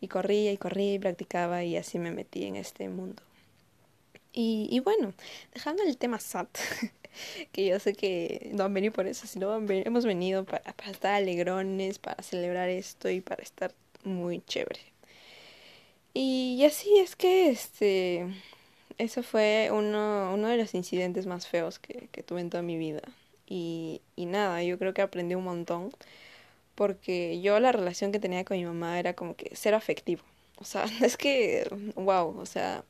y 0.02 0.08
corría 0.08 0.52
y 0.52 0.58
corría 0.58 0.94
y 0.94 1.00
practicaba 1.00 1.64
y 1.64 1.78
así 1.78 2.00
me 2.00 2.12
metí 2.12 2.46
en 2.46 2.56
este 2.56 2.90
mundo. 2.90 3.22
Y, 4.34 4.68
y 4.72 4.80
bueno, 4.80 5.14
dejando 5.54 5.84
el 5.84 5.98
tema 5.98 6.20
SAT, 6.20 6.50
que 7.52 7.66
yo 7.66 7.80
sé 7.80 7.94
que 7.94 8.52
no 8.54 8.64
han 8.64 8.74
venido 8.74 8.94
por 8.94 9.08
eso, 9.08 9.28
sino 9.28 9.56
hemos 9.56 10.06
venido 10.06 10.46
para, 10.46 10.74
para 10.74 10.92
estar 10.92 11.14
alegrones, 11.16 12.00
para 12.00 12.22
celebrar 12.24 12.70
esto 12.70 13.10
y 13.10 13.22
para 13.22 13.44
estar 13.44 13.74
muy 14.04 14.42
chévere. 14.46 14.82
Y 16.14 16.64
así 16.66 16.98
es 17.00 17.16
que 17.16 17.50
este 17.50 18.28
eso 19.00 19.24
fue 19.24 19.70
uno, 19.72 20.32
uno 20.34 20.50
de 20.50 20.58
los 20.58 20.74
incidentes 20.76 21.26
más 21.26 21.48
feos 21.48 21.80
que, 21.80 22.10
que 22.12 22.22
tuve 22.22 22.42
en 22.42 22.50
toda 22.50 22.64
mi 22.64 22.78
vida. 22.78 23.02
Y, 23.48 24.02
y 24.16 24.26
nada, 24.26 24.62
yo 24.64 24.78
creo 24.78 24.94
que 24.94 25.02
aprendí 25.02 25.36
un 25.36 25.46
montón 25.46 25.92
porque 26.80 27.42
yo 27.42 27.60
la 27.60 27.74
relación 27.74 28.14
que 28.14 28.20
tenía 28.22 28.46
con 28.46 28.56
mi 28.56 28.64
mamá 28.64 29.00
era 29.00 29.14
como 29.14 29.36
que 29.36 29.54
ser 29.54 29.74
afectivo. 29.74 30.24
O 30.60 30.64
sea, 30.64 30.86
es 31.04 31.18
que, 31.18 31.68
wow, 31.96 32.40
o 32.40 32.46
sea, 32.46 32.86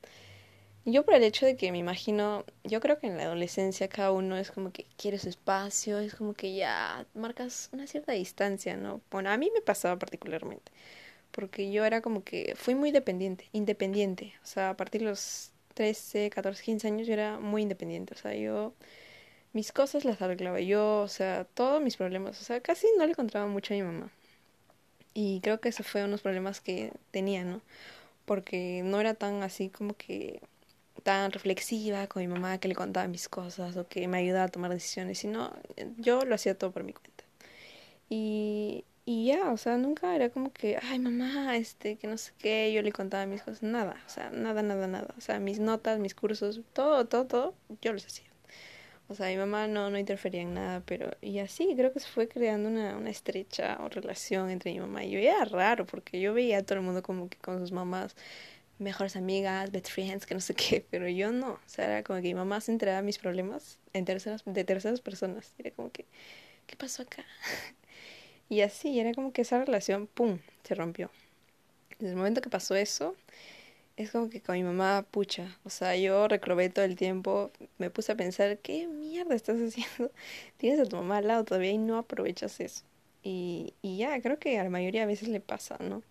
yo 0.86 1.04
por 1.04 1.16
el 1.16 1.24
hecho 1.24 1.48
de 1.48 1.56
que 1.56 1.72
me 1.72 1.80
imagino, 1.80 2.46
yo 2.64 2.82
creo 2.82 3.00
que 3.00 3.08
en 3.08 3.18
la 3.18 3.24
adolescencia 3.24 3.88
cada 3.88 4.12
uno 4.12 4.38
es 4.38 4.52
como 4.52 4.72
que 4.72 4.86
quiere 4.96 5.18
su 5.18 5.28
espacio, 5.30 5.98
es 5.98 6.14
como 6.14 6.36
que 6.36 6.54
ya 6.54 7.04
marcas 7.16 7.70
una 7.74 7.88
cierta 7.88 8.12
distancia, 8.12 8.78
¿no? 8.78 9.02
Bueno, 9.10 9.32
a 9.32 9.38
mí 9.38 9.50
me 9.56 9.62
pasaba 9.62 9.98
particularmente, 9.98 10.72
porque 11.32 11.72
yo 11.72 11.84
era 11.84 12.02
como 12.02 12.24
que 12.24 12.54
fui 12.56 12.76
muy 12.76 12.92
dependiente, 12.92 13.46
independiente, 13.54 14.34
o 14.44 14.46
sea, 14.46 14.70
a 14.70 14.78
partir 14.78 15.02
de 15.02 15.08
los 15.08 15.50
13, 15.74 16.30
14, 16.30 16.64
15 16.64 16.88
años 16.88 17.08
yo 17.08 17.14
era 17.14 17.40
muy 17.40 17.64
independiente, 17.64 18.14
o 18.14 18.18
sea, 18.18 18.36
yo 18.36 18.74
mis 19.54 19.72
cosas 19.72 20.06
las 20.06 20.22
arreglaba 20.22 20.60
yo, 20.62 21.02
o 21.02 21.08
sea, 21.08 21.46
todos 21.46 21.82
mis 21.82 21.98
problemas, 21.98 22.40
o 22.42 22.44
sea, 22.44 22.62
casi 22.62 22.88
no 22.98 23.06
le 23.06 23.12
encontraba 23.12 23.48
mucho 23.48 23.74
a 23.74 23.78
mi 23.78 23.84
mamá. 23.84 24.12
Y 25.14 25.42
creo 25.42 25.60
que 25.60 25.70
eso 25.70 25.84
fue 25.84 26.04
unos 26.04 26.22
problemas 26.22 26.62
que 26.62 26.94
tenía, 27.12 27.44
¿no? 27.44 27.62
Porque 28.26 28.82
no 28.86 29.02
era 29.02 29.16
tan 29.16 29.44
así 29.44 29.70
como 29.70 29.96
que 29.96 30.42
tan 31.04 31.32
reflexiva 31.32 32.08
con 32.08 32.22
mi 32.22 32.28
mamá 32.28 32.60
que 32.60 32.68
le 32.68 32.76
contaba 32.76 33.08
mis 33.08 33.30
cosas 33.30 33.78
o 33.78 33.88
que 33.88 34.08
me 34.08 34.20
ayudaba 34.20 34.46
a 34.46 34.50
tomar 34.50 34.72
decisiones, 34.72 35.20
sino 35.20 35.54
yo 35.98 36.26
lo 36.26 36.36
hacía 36.36 36.58
todo 36.58 36.72
por 36.72 36.84
mi 36.84 36.94
cuenta. 36.94 37.24
Y, 38.10 38.86
y 39.06 39.28
ya, 39.28 39.52
o 39.52 39.58
sea, 39.58 39.78
nunca 39.78 40.16
era 40.16 40.30
como 40.30 40.52
que, 40.54 40.78
ay 40.82 41.00
mamá, 41.00 41.58
este, 41.58 41.98
que 41.98 42.08
no 42.08 42.18
sé 42.18 42.34
qué, 42.38 42.72
yo 42.74 42.82
le 42.82 42.92
contaba 42.92 43.26
mis 43.26 43.42
cosas, 43.44 43.64
nada, 43.64 43.96
o 44.06 44.10
sea, 44.10 44.30
nada, 44.32 44.62
nada, 44.64 44.88
nada. 44.88 45.14
O 45.18 45.22
sea, 45.22 45.40
mis 45.40 45.60
notas, 45.60 46.00
mis 46.00 46.16
cursos, 46.16 46.62
todo, 46.74 47.06
todo, 47.06 47.26
todo, 47.26 47.56
yo 47.82 47.94
los 47.94 48.06
hacía. 48.06 48.29
O 49.10 49.16
sea, 49.16 49.28
mi 49.28 49.38
mamá 49.38 49.68
no, 49.68 49.90
no 49.90 49.98
interfería 49.98 50.42
en 50.42 50.54
nada, 50.54 50.82
pero 50.86 51.10
y 51.22 51.40
así 51.40 51.74
creo 51.76 51.92
que 51.92 52.00
se 52.00 52.08
fue 52.08 52.28
creando 52.28 52.70
una, 52.70 52.96
una 52.96 53.10
estrecha 53.10 53.76
relación 53.90 54.52
entre 54.52 54.72
mi 54.72 54.80
mamá 54.80 55.04
y 55.04 55.12
yo. 55.12 55.20
Era 55.20 55.46
raro 55.46 55.86
porque 55.86 56.22
yo 56.22 56.34
veía 56.34 56.60
a 56.60 56.64
todo 56.64 56.78
el 56.80 56.86
mundo 56.86 57.02
como 57.02 57.28
que 57.28 57.38
con 57.40 57.60
sus 57.60 57.72
mamás 57.72 58.16
mejores 58.80 59.16
amigas, 59.16 59.72
best 59.72 59.90
friends, 59.90 60.26
que 60.26 60.34
no 60.34 60.40
sé 60.40 60.54
qué, 60.56 60.86
pero 60.90 61.08
yo 61.10 61.32
no. 61.32 61.54
O 61.54 61.60
sea, 61.66 61.86
era 61.86 62.04
como 62.04 62.22
que 62.22 62.28
mi 62.30 62.36
mamá 62.36 62.62
se 62.62 62.72
enteraba 62.72 62.98
de 62.98 63.04
mis 63.04 63.18
problemas 63.18 63.80
de 63.94 64.64
terceras 64.64 65.02
personas. 65.02 65.54
Era 65.58 65.72
como 65.72 65.92
que, 65.92 66.06
¿qué 66.68 66.76
pasó 66.76 67.04
acá? 67.04 67.26
y 68.50 68.62
así, 68.62 69.00
era 69.00 69.14
como 69.14 69.34
que 69.34 69.42
esa 69.42 69.64
relación, 69.64 70.08
¡pum!, 70.08 70.40
se 70.64 70.76
rompió. 70.76 71.12
Desde 72.00 72.12
el 72.12 72.18
momento 72.18 72.42
que 72.42 72.50
pasó 72.50 72.76
eso, 72.76 73.16
es 74.00 74.12
como 74.12 74.30
que 74.30 74.42
con 74.42 74.56
mi 74.56 74.64
mamá, 74.64 75.06
pucha, 75.12 75.58
o 75.66 75.70
sea, 75.70 75.96
yo 75.98 76.28
recrobé 76.30 76.70
todo 76.70 76.86
el 76.86 76.96
tiempo, 76.96 77.52
me 77.78 77.90
puse 77.90 78.14
a 78.14 78.16
pensar, 78.16 78.58
¿qué 78.60 78.88
mierda 78.88 79.36
estás 79.36 79.58
haciendo? 79.58 80.12
Tienes 80.58 80.80
a 80.80 80.86
tu 80.86 80.96
mamá 80.96 81.18
al 81.18 81.28
lado 81.28 81.44
todavía 81.44 81.72
y 81.72 81.78
no 81.78 81.98
aprovechas 81.98 82.62
eso. 82.62 82.84
Y, 83.24 83.74
y 83.82 83.98
ya, 83.98 84.22
creo 84.22 84.40
que 84.40 84.58
a 84.58 84.64
la 84.64 84.70
mayoría 84.70 85.02
de 85.02 85.08
veces 85.08 85.28
le 85.28 85.42
pasa, 85.42 85.78
¿no? 85.82 86.02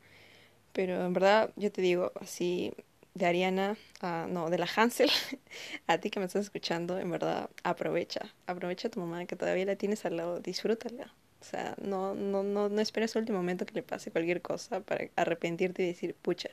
Pero 0.75 1.05
en 1.07 1.15
verdad, 1.15 1.51
yo 1.57 1.73
te 1.73 1.81
digo, 1.81 2.13
así 2.21 2.75
de 3.15 3.27
Ariana, 3.27 3.79
uh, 4.03 4.29
no, 4.29 4.51
de 4.51 4.59
la 4.59 4.69
Hansel, 4.77 5.11
a 5.87 5.99
ti 5.99 6.11
que 6.11 6.21
me 6.21 6.27
estás 6.27 6.45
escuchando, 6.45 6.99
en 6.99 7.11
verdad, 7.11 7.49
aprovecha, 7.65 8.35
aprovecha 8.47 8.89
a 8.89 8.91
tu 8.91 9.01
mamá 9.01 9.25
que 9.25 9.37
todavía 9.37 9.65
la 9.65 9.77
tienes 9.77 10.05
al 10.05 10.19
lado, 10.19 10.41
disfrútala. 10.41 11.15
O 11.41 11.45
sea, 11.45 11.75
no, 11.81 12.15
no, 12.15 12.43
no, 12.43 12.69
no 12.69 12.81
esperes 12.81 13.15
el 13.15 13.21
último 13.21 13.39
momento 13.39 13.65
que 13.65 13.75
le 13.75 13.83
pase 13.83 14.11
cualquier 14.11 14.43
cosa 14.43 14.81
para 14.81 15.09
arrepentirte 15.17 15.85
y 15.85 15.87
decir, 15.87 16.15
pucha, 16.15 16.51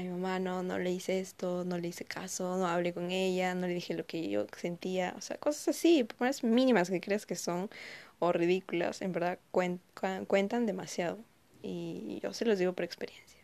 mi 0.00 0.08
mamá, 0.08 0.38
no, 0.38 0.62
no 0.62 0.78
le 0.78 0.90
hice 0.90 1.20
esto, 1.20 1.64
no 1.64 1.78
le 1.78 1.88
hice 1.88 2.04
caso, 2.04 2.56
no 2.56 2.66
hablé 2.66 2.92
con 2.92 3.10
ella, 3.10 3.54
no 3.54 3.66
le 3.66 3.74
dije 3.74 3.94
lo 3.94 4.06
que 4.06 4.28
yo 4.28 4.46
sentía, 4.56 5.14
o 5.16 5.20
sea, 5.20 5.36
cosas 5.38 5.68
así, 5.68 6.06
más 6.18 6.44
mínimas 6.44 6.90
que 6.90 7.00
crees 7.00 7.26
que 7.26 7.36
son 7.36 7.70
o 8.18 8.32
ridículas, 8.32 9.02
en 9.02 9.12
verdad 9.12 9.38
cuentan 9.52 10.66
demasiado. 10.66 11.18
Y 11.62 12.20
yo 12.22 12.32
se 12.32 12.44
los 12.44 12.58
digo 12.58 12.72
por 12.72 12.84
experiencia. 12.84 13.40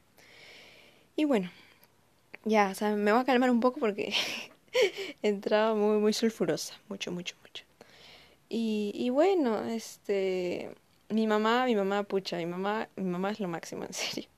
Y 1.16 1.24
bueno, 1.24 1.50
ya, 2.44 2.70
o 2.70 2.74
sea, 2.74 2.94
me 2.94 3.12
voy 3.12 3.20
a 3.20 3.24
calmar 3.24 3.50
un 3.50 3.60
poco 3.60 3.80
porque 3.80 4.12
he 5.22 5.28
entrado 5.28 5.76
muy, 5.76 5.98
muy 5.98 6.12
sulfurosa, 6.12 6.74
mucho, 6.88 7.10
mucho, 7.10 7.36
mucho. 7.42 7.64
Y, 8.48 8.92
y 8.94 9.10
bueno, 9.10 9.64
este, 9.64 10.70
mi 11.08 11.26
mamá, 11.26 11.64
mi 11.66 11.74
mamá, 11.74 12.04
pucha, 12.04 12.36
mi 12.36 12.46
mamá, 12.46 12.88
mi 12.96 13.04
mamá 13.04 13.30
es 13.30 13.40
lo 13.40 13.48
máximo, 13.48 13.84
en 13.84 13.92
serio. 13.92 14.28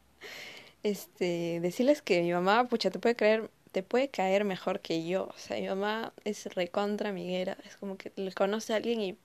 Este, 0.83 1.61
decirles 1.61 2.03
que 2.03 2.23
mi 2.23 2.33
mamá, 2.33 2.69
pucha, 2.69 2.91
te 2.91 2.99
puede 2.99 3.17
creer, 3.17 3.51
te 3.73 3.83
puede 3.83 4.09
caer 4.11 4.45
mejor 4.45 4.81
que 4.81 5.07
yo. 5.07 5.27
O 5.35 5.39
sea, 5.39 5.59
mi 5.61 5.69
mamá 5.69 6.13
es 6.25 6.47
recontra 6.55 7.11
amiguera, 7.11 7.57
es 7.65 7.77
como 7.77 7.97
que 7.97 8.13
le 8.17 8.33
conoce 8.33 8.73
a 8.73 8.77
alguien 8.77 9.01
y, 9.01 9.19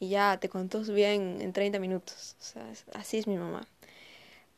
y 0.00 0.10
ya 0.10 0.38
te 0.40 0.48
contó 0.48 0.84
su 0.84 0.94
vida 0.94 1.12
en, 1.12 1.40
en 1.40 1.52
30 1.52 1.78
minutos. 1.80 2.36
O 2.40 2.44
sea, 2.44 2.66
así 2.94 3.18
es 3.18 3.26
mi 3.26 3.36
mamá. 3.36 3.66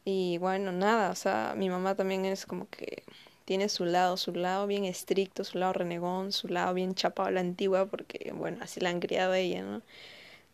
Y 0.05 0.39
bueno, 0.39 0.73
nada, 0.73 1.11
o 1.11 1.15
sea, 1.15 1.55
mi 1.57 1.71
mamá 1.71 1.95
también 1.95 2.25
es 2.27 2.47
como 2.47 2.69
que 2.71 3.05
tiene 3.45 3.69
su 3.69 3.85
lado, 3.87 4.17
su 4.17 4.33
lado 4.35 4.67
bien 4.67 4.85
estricto, 4.85 5.45
su 5.45 5.59
lado 5.59 5.73
renegón, 5.75 6.33
su 6.33 6.49
lado 6.49 6.75
bien 6.75 6.95
chapado 6.95 7.29
a 7.29 7.33
la 7.33 7.41
antigua, 7.41 7.87
porque 7.87 8.33
bueno, 8.35 8.59
así 8.63 8.81
la 8.81 8.91
han 8.91 9.01
criado 9.01 9.35
ella, 9.35 9.63
¿no? 9.63 9.83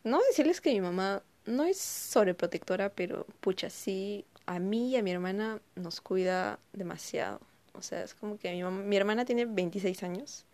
No 0.05 0.21
decirles 0.29 0.61
que 0.61 0.73
mi 0.73 0.81
mamá 0.81 1.23
no 1.47 1.65
es 1.65 1.79
sobreprotectora, 1.79 2.91
pero 2.91 3.27
pucha, 3.41 3.71
sí, 3.71 4.25
a 4.51 4.59
mí 4.59 4.91
y 4.91 4.97
a 4.97 5.03
mi 5.03 5.13
hermana 5.13 5.61
nos 5.77 6.01
cuida 6.01 6.59
demasiado. 6.73 7.41
O 7.73 7.83
sea, 7.83 8.03
es 8.03 8.15
como 8.15 8.37
que 8.37 8.51
mi, 8.51 8.65
mamá, 8.65 8.83
mi 8.83 8.97
hermana 8.97 9.25
tiene 9.25 9.47
26 9.47 10.03
años 10.03 10.45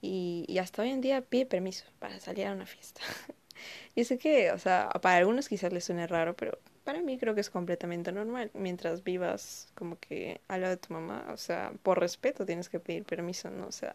y, 0.00 0.56
hasta 0.58 0.80
hoy 0.80 0.88
en 0.88 1.02
día 1.02 1.20
pide 1.20 1.44
permiso 1.44 1.84
para 1.98 2.18
salir 2.18 2.46
a 2.46 2.52
una 2.52 2.64
fiesta. 2.64 3.02
y 3.94 4.04
sé 4.04 4.16
que, 4.16 4.52
o 4.52 4.58
sea, 4.58 4.88
para 5.02 5.18
algunos 5.18 5.50
quizás 5.50 5.70
les 5.70 5.84
suene 5.84 6.06
raro, 6.06 6.34
pero 6.34 6.58
para 6.82 7.02
mí 7.02 7.18
creo 7.18 7.34
que 7.34 7.42
es 7.42 7.50
completamente 7.50 8.10
normal. 8.10 8.50
Mientras 8.54 9.04
vivas 9.04 9.68
como 9.74 9.98
que 9.98 10.40
al 10.48 10.62
lado 10.62 10.76
de 10.76 10.78
tu 10.78 10.94
mamá, 10.94 11.26
o 11.30 11.36
sea, 11.36 11.74
por 11.82 12.00
respeto 12.00 12.46
tienes 12.46 12.70
que 12.70 12.80
pedir 12.80 13.04
permiso, 13.04 13.50
¿no? 13.50 13.66
O 13.66 13.72
sea, 13.72 13.94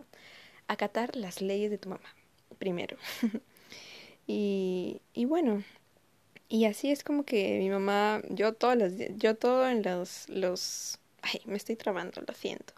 acatar 0.67 1.15
las 1.15 1.41
leyes 1.41 1.72
de 1.72 1.79
tu 1.79 1.89
mamá, 1.89 2.13
primero. 2.60 2.96
y, 4.27 5.01
y 5.15 5.25
bueno, 5.25 5.63
y 6.50 6.66
así 6.66 6.92
es 6.92 7.04
como 7.04 7.24
que 7.24 7.58
mi 7.60 7.70
mamá, 7.70 8.22
yo 8.30 8.54
todos 8.54 8.75
los 8.78 8.94
yo 9.18 9.36
todo 9.36 9.68
en 9.70 9.84
los, 9.84 10.30
los, 10.30 11.00
ay, 11.22 11.42
me 11.46 11.58
estoy 11.58 11.75
trabando, 11.75 12.22
lo 12.28 12.34
siento. 12.34 12.74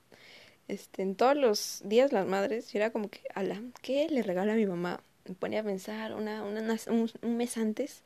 Este, 0.67 1.01
en 1.03 1.15
todos 1.15 1.35
los 1.37 1.81
días 1.85 2.11
las 2.13 2.27
madres, 2.27 2.71
yo 2.73 2.79
era 2.79 2.91
como 2.91 3.09
que, 3.09 3.21
ala, 3.35 3.61
¿qué 3.81 4.07
le 4.09 4.23
regalo 4.23 4.51
a 4.51 4.55
mi 4.55 4.65
mamá? 4.65 5.01
Me 5.25 5.35
ponía 5.35 5.61
a 5.61 5.63
pensar 5.63 6.13
una, 6.13 6.43
una, 6.43 6.77
un, 6.87 7.11
un 7.21 7.37
mes 7.37 7.57
antes, 7.57 8.03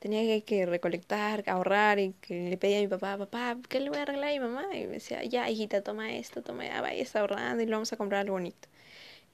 tenía 0.00 0.22
que, 0.22 0.44
que, 0.44 0.66
recolectar, 0.66 1.44
ahorrar 1.48 1.98
y 1.98 2.12
que 2.20 2.50
le 2.50 2.58
pedía 2.58 2.78
a 2.78 2.82
mi 2.82 2.88
papá, 2.88 3.18
papá, 3.18 3.58
¿qué 3.68 3.80
le 3.80 3.90
voy 3.90 3.98
a 3.98 4.04
regalar 4.06 4.30
a 4.30 4.32
mi 4.32 4.40
mamá? 4.40 4.66
Y 4.76 4.86
me 4.86 4.94
decía, 4.94 5.24
ya, 5.24 5.48
hijita, 5.50 5.82
toma 5.82 6.14
esto, 6.14 6.42
toma, 6.42 6.66
ya, 6.66 6.80
vaya, 6.82 7.04
ahorrando 7.14 7.62
y 7.62 7.66
lo 7.66 7.76
vamos 7.76 7.92
a 7.92 7.96
comprar 7.96 8.22
algo 8.22 8.34
bonito. 8.34 8.68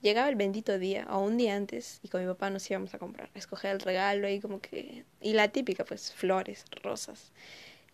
Llegaba 0.03 0.29
el 0.29 0.37
bendito 0.37 0.79
día, 0.79 1.07
o 1.11 1.21
un 1.21 1.37
día 1.37 1.55
antes, 1.57 2.01
y 2.03 2.09
con 2.09 2.23
mi 2.23 2.27
papá 2.27 2.49
nos 2.51 2.69
íbamos 2.71 2.95
a 2.95 2.99
comprar, 2.99 3.31
a 3.35 3.39
escoger 3.39 3.73
el 3.73 3.81
regalo 3.81 4.29
y 4.29 4.41
como 4.41 4.61
que... 4.61 5.05
Y 5.21 5.35
la 5.35 5.49
típica, 5.49 5.85
pues, 5.85 6.13
flores, 6.13 6.65
rosas. 6.83 7.33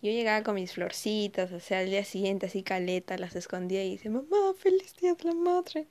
Yo 0.01 0.11
llegaba 0.11 0.43
con 0.43 0.55
mis 0.55 0.73
florcitas, 0.73 1.51
o 1.51 1.59
sea, 1.59 1.79
al 1.79 1.89
día 1.89 2.05
siguiente 2.05 2.45
así 2.45 2.63
caleta, 2.63 3.17
las 3.17 3.35
escondía 3.35 3.83
y 3.83 3.91
dice, 3.91 4.09
mamá, 4.09 4.53
feliz 4.57 4.95
día 4.97 5.15
de 5.15 5.23
la 5.25 5.33
madre. 5.33 5.87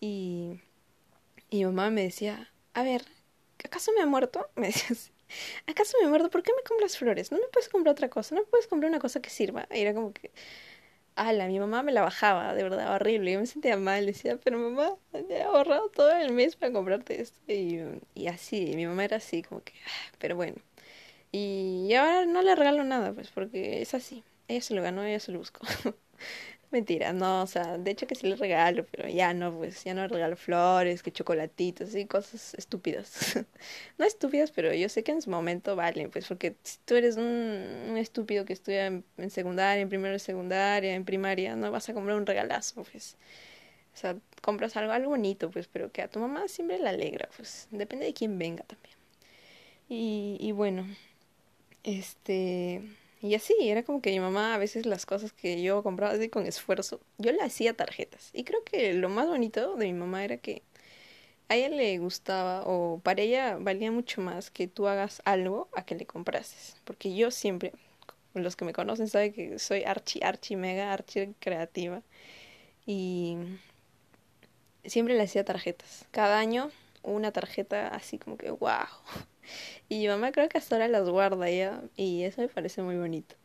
Y, 0.00 0.60
y 1.50 1.64
mamá 1.64 1.90
me 1.90 2.02
decía, 2.02 2.50
a 2.74 2.82
ver, 2.82 3.04
¿acaso 3.64 3.92
me 3.94 4.02
ha 4.02 4.06
muerto? 4.06 4.50
Me 4.56 4.68
decía 4.68 4.88
así. 4.90 5.12
¿Acaso 5.66 5.96
me 6.02 6.08
muerto? 6.08 6.30
¿Por 6.30 6.42
qué 6.42 6.52
me 6.54 6.62
compras 6.62 6.96
flores? 6.96 7.30
¿No 7.30 7.38
me 7.38 7.46
puedes 7.52 7.68
comprar 7.68 7.92
otra 7.92 8.08
cosa? 8.08 8.34
¿No 8.34 8.42
me 8.42 8.46
puedes 8.46 8.66
comprar 8.66 8.90
una 8.90 8.98
cosa 8.98 9.20
que 9.20 9.30
sirva? 9.30 9.66
Era 9.70 9.94
como 9.94 10.12
que, 10.12 10.30
ala, 11.18 11.46
mi 11.48 11.58
mamá 11.58 11.82
me 11.82 11.92
la 11.92 12.02
bajaba, 12.02 12.54
de 12.54 12.62
verdad, 12.62 12.94
horrible. 12.94 13.32
Yo 13.32 13.40
me 13.40 13.46
sentía 13.46 13.76
mal, 13.76 14.06
decía, 14.06 14.38
pero 14.42 14.58
mamá, 14.58 14.96
he 15.30 15.42
ahorrado 15.42 15.88
todo 15.90 16.10
el 16.12 16.32
mes 16.32 16.56
para 16.56 16.72
comprarte 16.72 17.20
esto. 17.20 17.38
Y, 17.48 17.80
y 18.14 18.28
así, 18.28 18.72
mi 18.76 18.86
mamá 18.86 19.04
era 19.04 19.18
así, 19.18 19.42
como 19.42 19.62
que, 19.62 19.72
ah, 19.86 20.12
pero 20.18 20.36
bueno. 20.36 20.56
Y 21.32 21.94
ahora 21.94 22.26
no 22.26 22.42
le 22.42 22.54
regalo 22.56 22.84
nada, 22.84 23.12
pues, 23.12 23.30
porque 23.30 23.82
es 23.82 23.94
así. 23.94 24.24
Ella 24.48 24.62
se 24.62 24.74
lo 24.74 24.82
ganó, 24.82 25.04
ella 25.04 25.20
se 25.20 25.32
lo 25.32 25.38
buscó. 25.40 25.66
Mentira, 26.70 27.14
no, 27.14 27.42
o 27.42 27.46
sea, 27.46 27.78
de 27.78 27.90
hecho 27.90 28.06
que 28.06 28.14
sí 28.14 28.26
le 28.26 28.36
regalo, 28.36 28.84
pero 28.90 29.08
ya 29.08 29.32
no, 29.32 29.56
pues, 29.56 29.84
ya 29.84 29.94
no 29.94 30.02
le 30.02 30.08
regalo 30.08 30.36
flores, 30.36 31.02
que 31.02 31.10
chocolatitos 31.10 31.94
y 31.94 32.04
cosas 32.04 32.52
estúpidas. 32.54 33.38
no 33.98 34.04
estúpidas, 34.04 34.50
pero 34.50 34.74
yo 34.74 34.90
sé 34.90 35.02
que 35.02 35.12
en 35.12 35.22
su 35.22 35.30
momento 35.30 35.76
valen, 35.76 36.10
pues, 36.10 36.26
porque 36.28 36.56
si 36.62 36.76
tú 36.84 36.96
eres 36.96 37.16
un, 37.16 37.24
un 37.24 37.96
estúpido 37.96 38.44
que 38.44 38.52
estudia 38.52 38.86
en, 38.86 39.02
en, 39.16 39.30
secundaria, 39.30 39.80
en 39.80 39.88
primero 39.88 40.12
de 40.12 40.18
secundaria, 40.18 40.94
en 40.94 41.06
primaria, 41.06 41.56
no 41.56 41.70
vas 41.70 41.88
a 41.88 41.94
comprar 41.94 42.16
un 42.18 42.26
regalazo, 42.26 42.84
pues. 42.84 43.16
O 43.94 43.96
sea, 43.96 44.16
compras 44.42 44.76
algo, 44.76 44.92
algo 44.92 45.10
bonito, 45.10 45.50
pues, 45.50 45.68
pero 45.68 45.90
que 45.90 46.02
a 46.02 46.08
tu 46.08 46.20
mamá 46.20 46.48
siempre 46.48 46.78
le 46.78 46.88
alegra, 46.88 47.30
pues, 47.36 47.68
depende 47.70 48.04
de 48.06 48.12
quién 48.14 48.38
venga 48.38 48.64
también. 48.64 48.94
Y, 49.88 50.36
y 50.40 50.52
bueno, 50.52 50.86
este 51.82 52.82
y 53.20 53.34
así, 53.34 53.54
era 53.60 53.82
como 53.82 54.00
que 54.00 54.10
mi 54.10 54.20
mamá 54.20 54.54
a 54.54 54.58
veces 54.58 54.86
las 54.86 55.06
cosas 55.06 55.32
que 55.32 55.60
yo 55.62 55.82
compraba 55.82 56.14
así 56.14 56.28
con 56.28 56.46
esfuerzo, 56.46 57.00
yo 57.18 57.32
le 57.32 57.42
hacía 57.42 57.74
tarjetas. 57.74 58.30
Y 58.32 58.44
creo 58.44 58.62
que 58.64 58.94
lo 58.94 59.08
más 59.08 59.26
bonito 59.26 59.76
de 59.76 59.86
mi 59.86 59.92
mamá 59.92 60.24
era 60.24 60.36
que 60.36 60.62
a 61.48 61.56
ella 61.56 61.70
le 61.70 61.98
gustaba 61.98 62.62
o 62.66 63.00
para 63.02 63.22
ella 63.22 63.56
valía 63.58 63.90
mucho 63.90 64.20
más 64.20 64.50
que 64.50 64.68
tú 64.68 64.86
hagas 64.86 65.22
algo 65.24 65.68
a 65.74 65.84
que 65.84 65.94
le 65.94 66.06
comprases. 66.06 66.76
Porque 66.84 67.14
yo 67.14 67.30
siempre, 67.30 67.72
los 68.34 68.56
que 68.56 68.64
me 68.64 68.72
conocen 68.72 69.08
saben 69.08 69.32
que 69.32 69.58
soy 69.58 69.84
archi, 69.84 70.20
archi, 70.22 70.56
mega, 70.56 70.92
archi 70.92 71.34
creativa. 71.40 72.02
Y 72.86 73.36
siempre 74.84 75.14
le 75.16 75.22
hacía 75.22 75.44
tarjetas. 75.44 76.06
Cada 76.10 76.38
año 76.38 76.70
una 77.02 77.32
tarjeta 77.32 77.88
así 77.88 78.18
como 78.18 78.36
que 78.36 78.50
wow. 78.50 78.86
Y 79.88 80.00
mi 80.00 80.08
mamá 80.08 80.32
creo 80.32 80.48
que 80.48 80.58
hasta 80.58 80.76
ahora 80.76 80.88
las 80.88 81.08
guarda 81.08 81.50
ya 81.50 81.82
y 81.96 82.22
eso 82.24 82.42
me 82.42 82.48
parece 82.48 82.82
muy 82.82 82.96
bonito. 82.96 83.36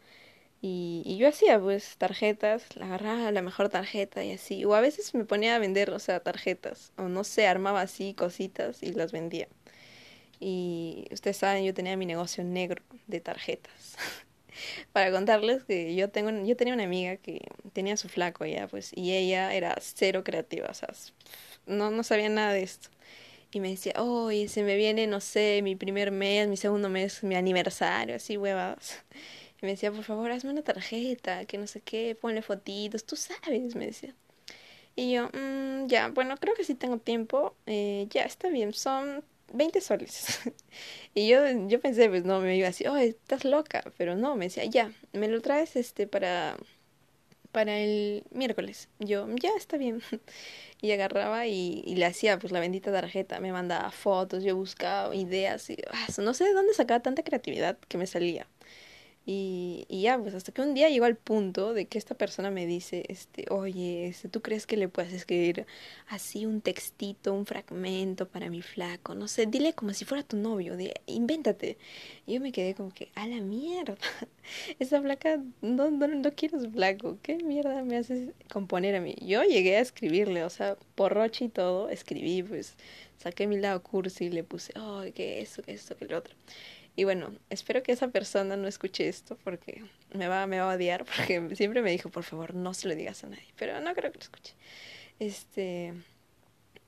Y, 0.62 1.04
y 1.06 1.18
yo 1.18 1.28
hacía 1.30 1.60
pues 1.60 1.98
tarjetas, 1.98 2.76
la 2.78 2.86
agarraba 2.88 3.32
la 3.32 3.42
mejor 3.42 3.70
tarjeta 3.70 4.24
y 4.24 4.34
así. 4.34 4.66
O 4.66 4.76
a 4.76 4.82
veces 4.82 5.14
me 5.16 5.26
ponía 5.26 5.56
a 5.56 5.60
vender, 5.60 5.92
o 5.92 6.00
sea, 6.00 6.22
tarjetas. 6.22 6.94
O 6.98 7.04
no 7.10 7.24
sé, 7.26 7.48
armaba 7.48 7.82
así 7.82 8.14
cositas 8.14 8.84
y 8.84 8.94
las 8.94 9.12
vendía. 9.12 9.48
Y 10.40 11.08
ustedes 11.12 11.38
saben, 11.38 11.64
yo 11.64 11.74
tenía 11.74 11.98
mi 11.98 12.06
negocio 12.06 12.44
negro 12.44 12.84
de 13.08 13.20
tarjetas. 13.22 13.96
Para 14.94 15.12
contarles 15.12 15.64
que 15.64 15.96
yo 15.96 16.10
tengo 16.10 16.32
yo 16.46 16.56
tenía 16.58 16.74
una 16.74 16.84
amiga 16.84 17.18
que 17.18 17.42
tenía 17.74 17.98
su 17.98 18.10
flaco 18.10 18.46
ya, 18.46 18.68
pues, 18.68 18.92
y 18.96 19.14
ella 19.14 19.54
era 19.54 19.76
cero 19.82 20.24
creativa, 20.24 20.68
o 20.70 20.74
sea, 20.74 20.90
no, 21.66 21.92
no 21.92 22.04
sabía 22.04 22.30
nada 22.30 22.54
de 22.54 22.64
esto 22.64 22.90
y 23.54 23.60
me 23.60 23.70
decía, 23.70 23.94
oye, 23.98 24.48
se 24.48 24.64
me 24.64 24.76
viene, 24.76 25.08
no 25.08 25.20
sé, 25.20 25.62
mi 25.64 25.76
primer 25.76 26.12
mes, 26.12 26.48
mi 26.48 26.58
segundo 26.58 26.90
mes, 26.90 27.24
mi 27.24 27.36
aniversario, 27.36 28.16
así 28.16 28.38
huevados. 28.38 28.96
Y 29.62 29.66
me 29.66 29.72
decía, 29.74 29.92
por 29.92 30.04
favor, 30.04 30.32
hazme 30.32 30.52
una 30.52 30.64
tarjeta, 30.64 31.46
que 31.46 31.58
no 31.58 31.68
sé 31.68 31.82
qué, 31.82 32.18
ponle 32.20 32.42
fotitos, 32.42 33.06
tú 33.06 33.16
sabes, 33.16 33.76
me 33.76 33.88
decía. 33.88 34.16
Y 34.96 35.14
yo, 35.14 35.30
mmm, 35.34 35.88
ya, 35.88 36.10
bueno, 36.10 36.38
creo 36.38 36.56
que 36.56 36.64
sí 36.64 36.76
tengo 36.76 36.98
tiempo, 36.98 37.56
eh, 37.66 38.08
ya, 38.10 38.24
está 38.24 38.50
bien, 38.50 38.74
son 38.74 39.24
20 39.54 39.82
soles. 39.82 40.40
y 41.16 41.28
yo, 41.28 41.40
yo 41.68 41.80
pensé, 41.80 42.10
pues 42.10 42.26
no, 42.26 42.40
me 42.42 42.58
iba 42.58 42.68
así, 42.68 42.86
oh, 42.88 42.98
estás 42.98 43.46
loca, 43.46 43.84
pero 43.98 44.16
no, 44.16 44.36
me 44.36 44.46
decía, 44.46 44.66
ya, 44.66 44.92
me 45.14 45.28
lo 45.28 45.42
traes 45.42 45.76
este 45.76 46.08
para, 46.08 46.58
para 47.54 47.80
el 47.80 48.26
miércoles. 48.32 48.90
Yo, 49.00 49.28
ya, 49.42 49.52
está 49.58 49.78
bien. 49.78 50.02
y 50.82 50.92
agarraba 50.92 51.48
y, 51.48 51.82
y, 51.86 51.96
le 51.96 52.06
hacía 52.06 52.38
pues 52.38 52.52
la 52.52 52.60
bendita 52.60 52.92
tarjeta, 52.92 53.40
me 53.40 53.54
mandaba 53.54 53.90
fotos, 53.92 54.44
yo 54.44 54.58
buscaba 54.58 55.16
ideas 55.16 55.70
y 55.70 55.78
ah, 55.94 56.08
no 56.22 56.34
sé 56.34 56.44
de 56.44 56.54
dónde 56.54 56.74
sacaba 56.74 57.00
tanta 57.00 57.24
creatividad 57.24 57.78
que 57.88 57.98
me 57.98 58.08
salía. 58.08 58.48
Y, 59.26 59.86
ya, 59.90 60.18
pues 60.20 60.34
hasta 60.36 60.52
que 60.52 60.62
un 60.62 60.74
día 60.74 60.90
llegó 60.90 61.06
al 61.06 61.16
punto 61.16 61.74
de 61.74 61.86
que 61.86 61.98
esta 61.98 62.14
persona 62.14 62.52
me 62.52 62.66
dice, 62.66 63.06
este, 63.08 63.46
oye, 63.50 64.08
este, 64.08 64.28
¿tú 64.28 64.42
crees 64.42 64.68
que 64.68 64.76
le 64.76 64.90
puedes 64.90 65.14
escribir 65.14 65.66
así 66.10 66.46
un 66.46 66.60
textito, 66.60 67.34
un 67.34 67.46
fragmento 67.46 68.28
para 68.28 68.50
mi 68.50 68.62
flaco? 68.62 69.16
No 69.16 69.30
sé, 69.30 69.46
dile 69.46 69.74
como 69.74 69.94
si 69.94 70.04
fuera 70.04 70.24
tu 70.24 70.36
novio, 70.36 70.76
de, 70.76 70.94
invéntate. 71.06 71.78
Y 72.28 72.34
yo 72.34 72.42
me 72.42 72.52
quedé 72.52 72.76
como 72.76 72.94
que, 72.94 73.12
a 73.16 73.26
la 73.26 73.40
mierda, 73.40 73.96
esa 74.80 75.02
flaca, 75.02 75.42
no, 75.62 75.90
no, 75.90 76.08
no 76.08 76.32
quiero 76.34 76.60
flaco, 76.72 77.18
¿qué 77.22 77.38
mierda 77.38 77.82
me 77.84 77.96
haces 77.98 78.30
componer 78.52 78.96
a 78.96 79.02
mí? 79.02 79.16
Yo 79.22 79.44
llegué 79.44 79.78
a 79.78 79.82
escribirle, 79.82 80.44
o 80.44 80.50
sea, 80.50 80.78
por 80.96 81.14
roche 81.14 81.46
y 81.46 81.50
todo, 81.50 81.88
escribí, 81.90 82.44
pues, 82.44 82.76
saqué 83.20 83.48
mi 83.48 83.58
lado 83.58 83.82
cursi 83.84 84.26
y 84.26 84.30
le 84.30 84.44
puse, 84.44 84.74
oh, 84.78 85.04
que 85.16 85.42
eso, 85.42 85.62
que 85.64 85.72
esto, 85.74 85.96
que 85.96 86.06
lo 86.06 86.18
otro. 86.18 86.36
Y 86.96 87.06
bueno, 87.06 87.34
espero 87.50 87.82
que 87.82 87.92
esa 87.92 88.10
persona 88.10 88.56
no 88.56 88.68
escuche 88.68 89.08
esto 89.08 89.38
porque 89.44 89.84
me 90.14 90.28
va, 90.28 90.46
me 90.46 90.60
va 90.60 90.72
a 90.72 90.76
odiar 90.76 91.06
porque 91.18 91.56
siempre 91.56 91.82
me 91.82 91.92
dijo, 91.92 92.10
por 92.10 92.24
favor, 92.24 92.54
no 92.54 92.74
se 92.74 92.88
lo 92.88 92.96
digas 92.96 93.24
a 93.24 93.28
nadie. 93.28 93.48
Pero 93.58 93.80
no 93.82 93.94
creo 93.94 94.12
que 94.12 94.20
lo 94.20 94.24
escuche. 94.24 94.54
Este... 95.20 95.94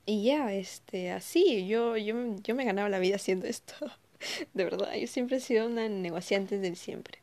Y 0.08 0.24
ya, 0.24 0.54
este, 0.54 1.12
así, 1.12 1.68
yo, 1.68 1.98
yo, 1.98 2.36
yo 2.44 2.54
me 2.54 2.64
ganaba 2.64 2.90
la 2.90 3.00
vida 3.00 3.16
haciendo 3.16 3.48
esto. 3.48 3.74
De 4.54 4.64
verdad, 4.64 4.94
yo 4.96 5.08
siempre 5.08 5.38
he 5.38 5.40
sido 5.40 5.68
una 5.68 5.90
negociante 5.90 6.60
desde 6.60 6.76
siempre. 6.76 7.20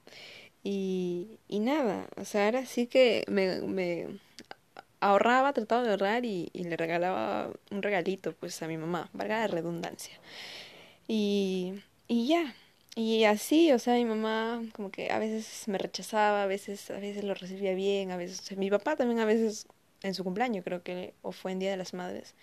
Y, 0.64 1.38
y 1.48 1.60
nada, 1.60 2.08
o 2.16 2.24
sea, 2.24 2.46
ahora 2.46 2.66
sí 2.66 2.86
que 2.86 3.24
me, 3.28 3.60
me 3.62 4.06
ahorraba, 5.00 5.52
trataba 5.52 5.82
de 5.82 5.90
ahorrar 5.90 6.24
y, 6.24 6.50
le 6.54 6.76
regalaba 6.76 7.50
un 7.70 7.82
regalito 7.82 8.32
pues 8.34 8.62
a 8.62 8.68
mi 8.68 8.76
mamá, 8.76 9.10
valga 9.12 9.42
de 9.42 9.48
redundancia. 9.48 10.14
Y, 11.08 11.74
y 12.08 12.28
ya, 12.28 12.54
y 12.94 13.24
así, 13.24 13.72
o 13.72 13.78
sea, 13.78 13.94
mi 13.94 14.04
mamá 14.04 14.62
como 14.74 14.90
que 14.90 15.10
a 15.10 15.18
veces 15.18 15.66
me 15.68 15.78
rechazaba, 15.78 16.42
a 16.42 16.46
veces, 16.46 16.90
a 16.90 16.98
veces 16.98 17.24
lo 17.24 17.34
recibía 17.34 17.74
bien, 17.74 18.10
a 18.10 18.16
veces, 18.16 18.56
mi 18.58 18.70
papá 18.70 18.96
también 18.96 19.20
a 19.20 19.24
veces 19.24 19.66
en 20.02 20.14
su 20.14 20.24
cumpleaños 20.24 20.64
creo 20.64 20.82
que, 20.82 21.14
o 21.22 21.32
fue 21.32 21.52
en 21.52 21.58
Día 21.58 21.70
de 21.70 21.76
las 21.78 21.94
Madres, 21.94 22.34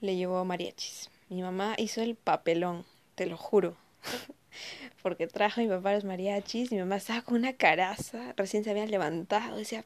le 0.00 0.16
llevó 0.16 0.44
mariachis. 0.44 1.10
Mi 1.28 1.42
mamá 1.42 1.74
hizo 1.78 2.02
el 2.02 2.16
papelón, 2.16 2.84
te 3.16 3.26
lo 3.26 3.36
juro. 3.36 3.76
Porque 5.02 5.26
trajo 5.26 5.60
a 5.60 5.64
mi 5.64 5.68
papá 5.68 5.92
los 5.94 6.04
mariachis, 6.04 6.72
mi 6.72 6.78
mamá 6.78 6.96
estaba 6.96 7.22
con 7.22 7.36
una 7.36 7.52
caraza, 7.54 8.32
recién 8.36 8.64
se 8.64 8.70
había 8.70 8.86
levantado, 8.86 9.56
decía, 9.58 9.84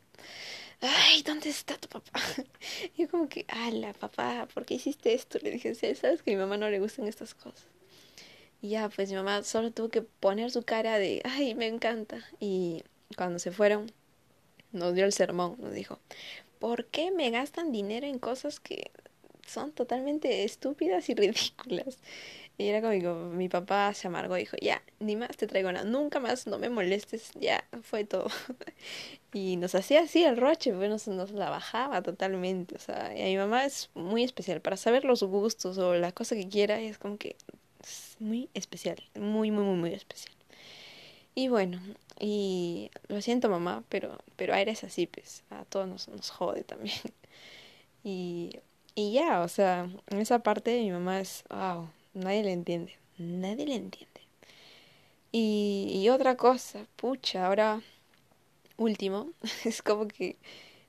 ay, 0.81 1.23
¿dónde 1.23 1.51
está 1.51 1.77
tu 1.79 1.89
papá? 1.89 2.21
Y 2.97 3.03
yo 3.03 3.09
como 3.11 3.29
que, 3.29 3.45
ala, 3.49 3.93
papá, 3.95 4.47
¿por 4.55 4.65
qué 4.67 4.75
hiciste 4.75 5.15
esto? 5.15 5.39
Le 5.43 5.51
dije, 5.51 5.75
¿sabes 5.75 6.23
que 6.23 6.33
a 6.33 6.35
mi 6.35 6.41
mamá 6.41 6.57
no 6.57 6.71
le 6.71 6.81
gustan 6.81 7.07
estas 7.09 7.35
cosas? 7.35 7.67
Y 8.63 8.71
ya, 8.71 8.89
pues 8.89 9.11
mi 9.11 9.17
mamá 9.17 9.43
solo 9.43 9.71
tuvo 9.71 9.89
que 9.89 10.03
poner 10.03 10.51
su 10.51 10.63
cara 10.63 10.99
de, 10.99 11.23
ay, 11.25 11.55
me 11.55 11.67
encanta. 11.67 12.19
Y 12.41 12.83
cuando 13.17 13.39
se 13.39 13.53
fueron, 13.53 13.91
nos 14.73 14.95
dio 14.95 15.05
el 15.05 15.13
sermón, 15.13 15.57
nos 15.59 15.73
dijo, 15.73 15.99
¿por 16.59 16.87
qué 16.87 17.11
me 17.11 17.31
gastan 17.31 17.73
dinero 17.73 18.07
en 18.07 18.19
cosas 18.19 18.61
que 18.61 18.91
son 19.47 19.73
totalmente 19.73 20.45
estúpidas 20.45 21.09
y 21.09 21.15
ridículas? 21.15 21.99
Y 22.59 22.69
era 22.69 22.83
como, 22.83 23.31
mi 23.31 23.49
papá 23.49 23.95
se 23.95 24.09
amargó 24.09 24.37
y 24.37 24.41
dijo, 24.41 24.59
ya, 24.61 24.83
ni 24.99 25.17
más 25.17 25.35
te 25.39 25.47
traigo 25.47 25.73
nada, 25.73 25.87
nunca 25.87 26.21
más, 26.21 26.47
no 26.47 26.59
me 26.59 26.69
molestes, 26.69 27.31
ya, 27.35 27.65
fue 27.83 28.05
todo. 28.05 28.27
y 29.33 29.57
nos 29.57 29.75
hacía 29.75 30.01
así 30.03 30.25
el 30.25 30.37
roche, 30.37 30.75
pues, 30.75 31.09
nos, 31.09 31.31
la 31.31 31.49
bajaba 31.49 32.03
totalmente, 32.03 32.77
o 32.77 32.79
sea, 32.79 33.17
y 33.17 33.23
a 33.23 33.25
mi 33.25 33.37
mamá 33.39 33.65
es 33.65 33.89
muy 33.95 34.25
especial, 34.25 34.61
para 34.61 34.77
saber 34.77 35.07
los 35.07 35.23
gustos 35.23 35.79
o 35.79 35.95
la 35.95 36.13
cosa 36.13 36.37
que 36.37 36.49
quiera, 36.51 36.79
es 36.81 36.99
como 36.99 37.17
que 37.17 37.37
es 37.83 38.17
muy 38.21 38.49
especial, 38.55 39.03
muy, 39.15 39.51
muy, 39.51 39.65
muy, 39.65 39.77
muy 39.77 39.95
especial. 39.95 40.35
Y 41.35 41.49
bueno, 41.49 41.81
y 42.19 42.91
lo 43.09 43.21
siento 43.23 43.49
mamá, 43.49 43.85
pero, 43.89 44.19
pero 44.37 44.55
eres 44.55 44.85
así, 44.85 45.07
pues, 45.07 45.45
a 45.51 45.65
todos 45.65 45.89
nos, 45.89 46.09
nos 46.09 46.31
jode 46.31 46.65
también. 46.65 46.97
y, 48.05 48.59
y 48.95 49.13
ya, 49.13 49.41
o 49.43 49.49
sea, 49.49 49.89
en 50.09 50.19
esa 50.21 50.41
parte 50.41 50.81
mi 50.81 50.91
mamá 50.91 51.21
es, 51.21 51.45
wow, 51.51 51.89
Nadie 52.15 52.43
le 52.43 52.53
entiende. 52.53 52.97
Nadie 53.19 53.67
le 53.67 53.77
entiende. 53.77 54.21
Y, 55.33 55.91
y 55.95 56.09
otra 56.09 56.37
cosa, 56.37 56.87
pucha, 56.97 57.47
ahora 57.47 57.83
último, 58.77 59.31
es 59.65 59.83
como 59.83 60.09
que 60.09 60.37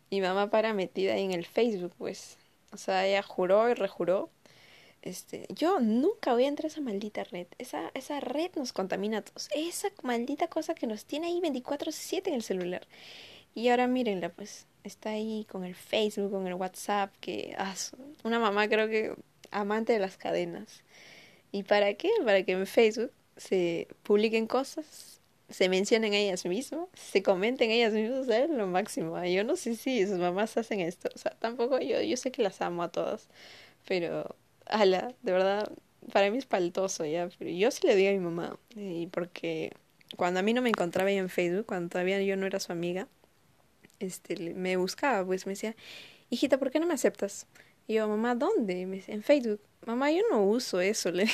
mi 0.10 0.22
mamá 0.22 0.50
para 0.50 0.74
metida 0.74 1.18
en 1.18 1.32
el 1.32 1.46
Facebook, 1.46 1.94
pues. 1.98 2.38
O 2.74 2.78
sea, 2.78 3.06
ella 3.06 3.22
juró 3.22 3.70
y 3.70 3.76
rejuró. 3.76 4.30
Este, 5.01 5.48
yo 5.50 5.79
nunca 5.79 6.34
voy 6.34 6.46
a 6.46 6.48
entrar 6.48 6.65
a 6.65 6.67
esa 6.67 6.81
maldita 6.81 7.24
red. 7.24 7.48
Esa, 7.58 7.91
esa 7.93 8.20
red 8.20 8.51
nos 8.55 8.74
contamina 8.74 9.20
a 9.20 9.22
todos. 9.24 9.50
Esa 9.55 9.89
maldita 10.03 10.48
cosa 10.48 10.75
que 10.75 10.88
nos 10.88 11.05
tiene 11.05 11.27
ahí 11.27 11.39
24/7 11.41 12.27
en 12.27 12.36
el 12.36 12.43
celular. 12.43 12.88
Y 13.55 13.70
ahora 13.70 13.88
mírenla, 13.88 14.29
pues. 14.29 14.67
Está 14.84 15.12
ahí 15.12 15.46
con 15.50 15.63
el 15.63 15.75
Facebook, 15.75 16.31
con 16.31 16.48
el 16.48 16.55
WhatsApp, 16.55 17.14
que... 17.20 17.53
Ah, 17.57 17.75
una 18.24 18.40
mamá 18.40 18.68
creo 18.68 18.87
que 18.87 19.14
amante 19.51 19.94
de 19.94 20.00
las 20.00 20.18
cadenas. 20.18 20.83
¿Y 21.51 21.64
para 21.64 21.94
qué? 21.94 22.09
Para 22.25 22.44
que 22.44 22.53
en 22.53 22.66
Facebook 22.66 23.11
se 23.37 23.87
publiquen 24.03 24.48
cosas, 24.48 25.20
se 25.50 25.70
mencionen 25.70 26.14
ellas 26.14 26.46
mismas, 26.46 26.87
se 26.94 27.24
comenten 27.24 27.72
ellas 27.72 27.94
mismas, 27.94 28.27
es 28.29 28.50
lo 28.50 28.68
máximo. 28.68 29.24
Yo 29.25 29.44
no 29.44 29.55
sé 29.55 29.75
si 29.75 30.05
sus 30.07 30.18
mamás 30.18 30.57
hacen 30.57 30.79
esto, 30.79 31.09
o 31.14 31.18
sea, 31.18 31.31
tampoco 31.40 31.79
yo, 31.79 32.01
yo 32.01 32.18
sé 32.18 32.31
que 32.31 32.42
las 32.42 32.61
amo 32.61 32.83
a 32.83 32.90
todas, 32.90 33.27
pero, 33.87 34.35
ala, 34.66 35.14
de 35.22 35.32
verdad, 35.32 35.72
para 36.12 36.30
mí 36.32 36.38
es 36.38 36.46
paltoso 36.46 37.06
ya, 37.06 37.30
pero 37.38 37.52
yo 37.52 37.72
sí 37.72 37.86
le 37.88 37.96
digo 37.96 38.10
a 38.10 38.14
mi 38.14 38.20
mamá, 38.20 38.58
y 38.76 39.08
porque 39.08 39.74
cuando 40.18 40.40
a 40.40 40.44
mí 40.44 40.54
no 40.54 40.62
me 40.62 40.70
encontraba 40.70 41.10
ahí 41.10 41.18
en 41.18 41.30
Facebook, 41.30 41.66
cuando 41.66 41.90
todavía 41.90 42.22
yo 42.22 42.36
no 42.38 42.46
era 42.46 42.60
su 42.60 42.72
amiga, 42.72 43.08
este, 44.00 44.54
me 44.54 44.78
buscaba, 44.78 45.26
pues 45.26 45.46
me 45.46 45.54
decía, 45.54 45.76
hijita, 46.30 46.58
¿por 46.58 46.72
qué 46.72 46.80
no 46.80 46.88
me 46.88 46.94
aceptas? 46.94 47.48
Y 47.88 47.96
yo, 47.96 48.08
mamá, 48.08 48.36
¿dónde? 48.36 48.86
Me 48.86 49.04
en 49.08 49.24
Facebook. 49.24 49.62
Mamá, 49.86 50.12
yo 50.12 50.22
no 50.30 50.44
uso 50.44 50.82
eso, 50.82 51.12
le 51.12 51.28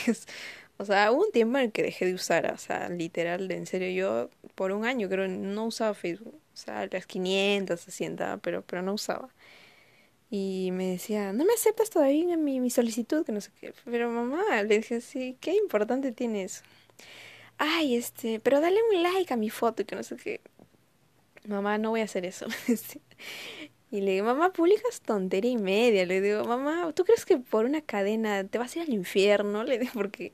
O 0.78 0.86
sea, 0.86 1.12
hubo 1.12 1.26
un 1.26 1.32
tiempo 1.32 1.58
en 1.58 1.66
el 1.66 1.72
que 1.72 1.84
dejé 1.84 2.06
de 2.06 2.14
usar, 2.14 2.52
o 2.54 2.58
sea, 2.58 2.90
literal, 2.90 3.50
en 3.52 3.66
serio, 3.66 3.90
yo 3.90 4.30
por 4.56 4.72
un 4.72 4.86
año 4.86 5.10
creo 5.10 5.28
no 5.28 5.66
usaba 5.66 5.94
Facebook. 5.94 6.36
O 6.36 6.58
sea, 6.58 6.88
las 6.92 7.06
500 7.06 7.80
se 7.80 8.16
pero, 8.42 8.64
pero 8.64 8.82
no 8.82 8.94
usaba. 8.94 9.30
Y 10.30 10.72
me 10.74 10.88
decía, 10.88 11.32
¿no 11.32 11.46
me 11.46 11.54
aceptas 11.54 11.90
todavía 11.90 12.36
mi, 12.38 12.60
mi 12.60 12.70
solicitud? 12.70 13.26
Que 13.26 13.32
no 13.32 13.42
sé 13.42 13.52
qué. 13.60 13.74
Pero 13.86 14.10
mamá, 14.10 14.64
le 14.64 14.78
dije, 14.80 15.02
sí, 15.02 15.38
¿qué 15.40 15.56
importante 15.56 16.12
tiene 16.12 16.44
eso? 16.44 16.64
Ay, 17.58 17.96
este, 17.96 18.40
pero 18.40 18.62
dale 18.62 18.78
un 18.92 19.04
like 19.04 19.34
a 19.34 19.38
mi 19.38 19.50
foto 19.50 19.86
que 19.86 19.96
no 19.96 20.04
sé 20.04 20.18
qué. 20.18 20.42
Mamá, 21.48 21.78
no 21.78 21.92
voy 21.92 22.02
a 22.02 22.06
hacer 22.06 22.26
eso. 22.26 22.46
Y 23.90 24.02
le 24.02 24.12
digo, 24.12 24.26
mamá, 24.26 24.52
publicas 24.52 25.02
tontería 25.02 25.52
y 25.52 25.58
media. 25.58 26.06
Le 26.06 26.20
digo, 26.20 26.44
mamá, 26.44 26.92
¿tú 26.94 27.06
crees 27.06 27.26
que 27.26 27.38
por 27.38 27.66
una 27.66 27.82
cadena 27.82 28.44
te 28.44 28.58
vas 28.58 28.76
a 28.76 28.80
ir 28.80 28.86
al 28.88 28.94
infierno? 28.94 29.64
Le 29.64 29.80
digo, 29.80 29.92
porque 29.94 30.34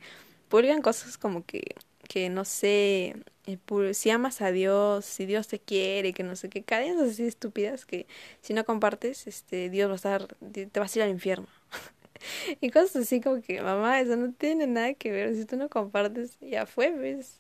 publican 0.50 0.82
cosas 0.82 1.18
como 1.18 1.46
que, 1.46 1.76
que 2.14 2.30
no 2.30 2.46
sé, 2.46 3.16
eh, 3.48 3.94
si 3.96 4.12
amas 4.12 4.42
a 4.42 4.52
Dios, 4.52 5.04
si 5.04 5.26
Dios 5.26 5.48
te 5.48 5.58
quiere, 5.58 6.14
que 6.14 6.22
no 6.22 6.36
sé 6.36 6.48
qué, 6.48 6.62
cadenas 6.62 7.10
así 7.10 7.24
estúpidas 7.26 7.88
que 7.88 8.06
si 8.42 8.54
no 8.54 8.66
compartes, 8.66 9.26
este, 9.26 9.72
Dios 9.72 9.90
va 9.90 9.94
a 9.94 9.96
estar, 9.96 10.28
te 10.52 10.80
vas 10.80 10.96
a 10.96 11.00
ir 11.00 11.04
al 11.06 11.10
infierno. 11.10 11.48
y 12.62 12.70
cosas 12.70 12.98
así 12.98 13.20
como 13.20 13.42
que, 13.42 13.64
mamá, 13.64 14.00
eso 14.00 14.16
no 14.16 14.32
tiene 14.32 14.68
nada 14.68 14.94
que 14.94 15.12
ver, 15.12 15.36
si 15.36 15.46
tú 15.46 15.58
no 15.58 15.70
compartes, 15.70 16.38
ya 16.40 16.68
fue, 16.68 16.92
¿ves? 16.92 17.40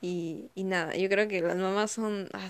Y, 0.00 0.50
y 0.54 0.64
nada, 0.64 0.96
yo 0.96 1.10
creo 1.10 1.28
que 1.28 1.42
las 1.42 1.56
mamás 1.56 1.90
son... 1.90 2.30
Ah, 2.32 2.48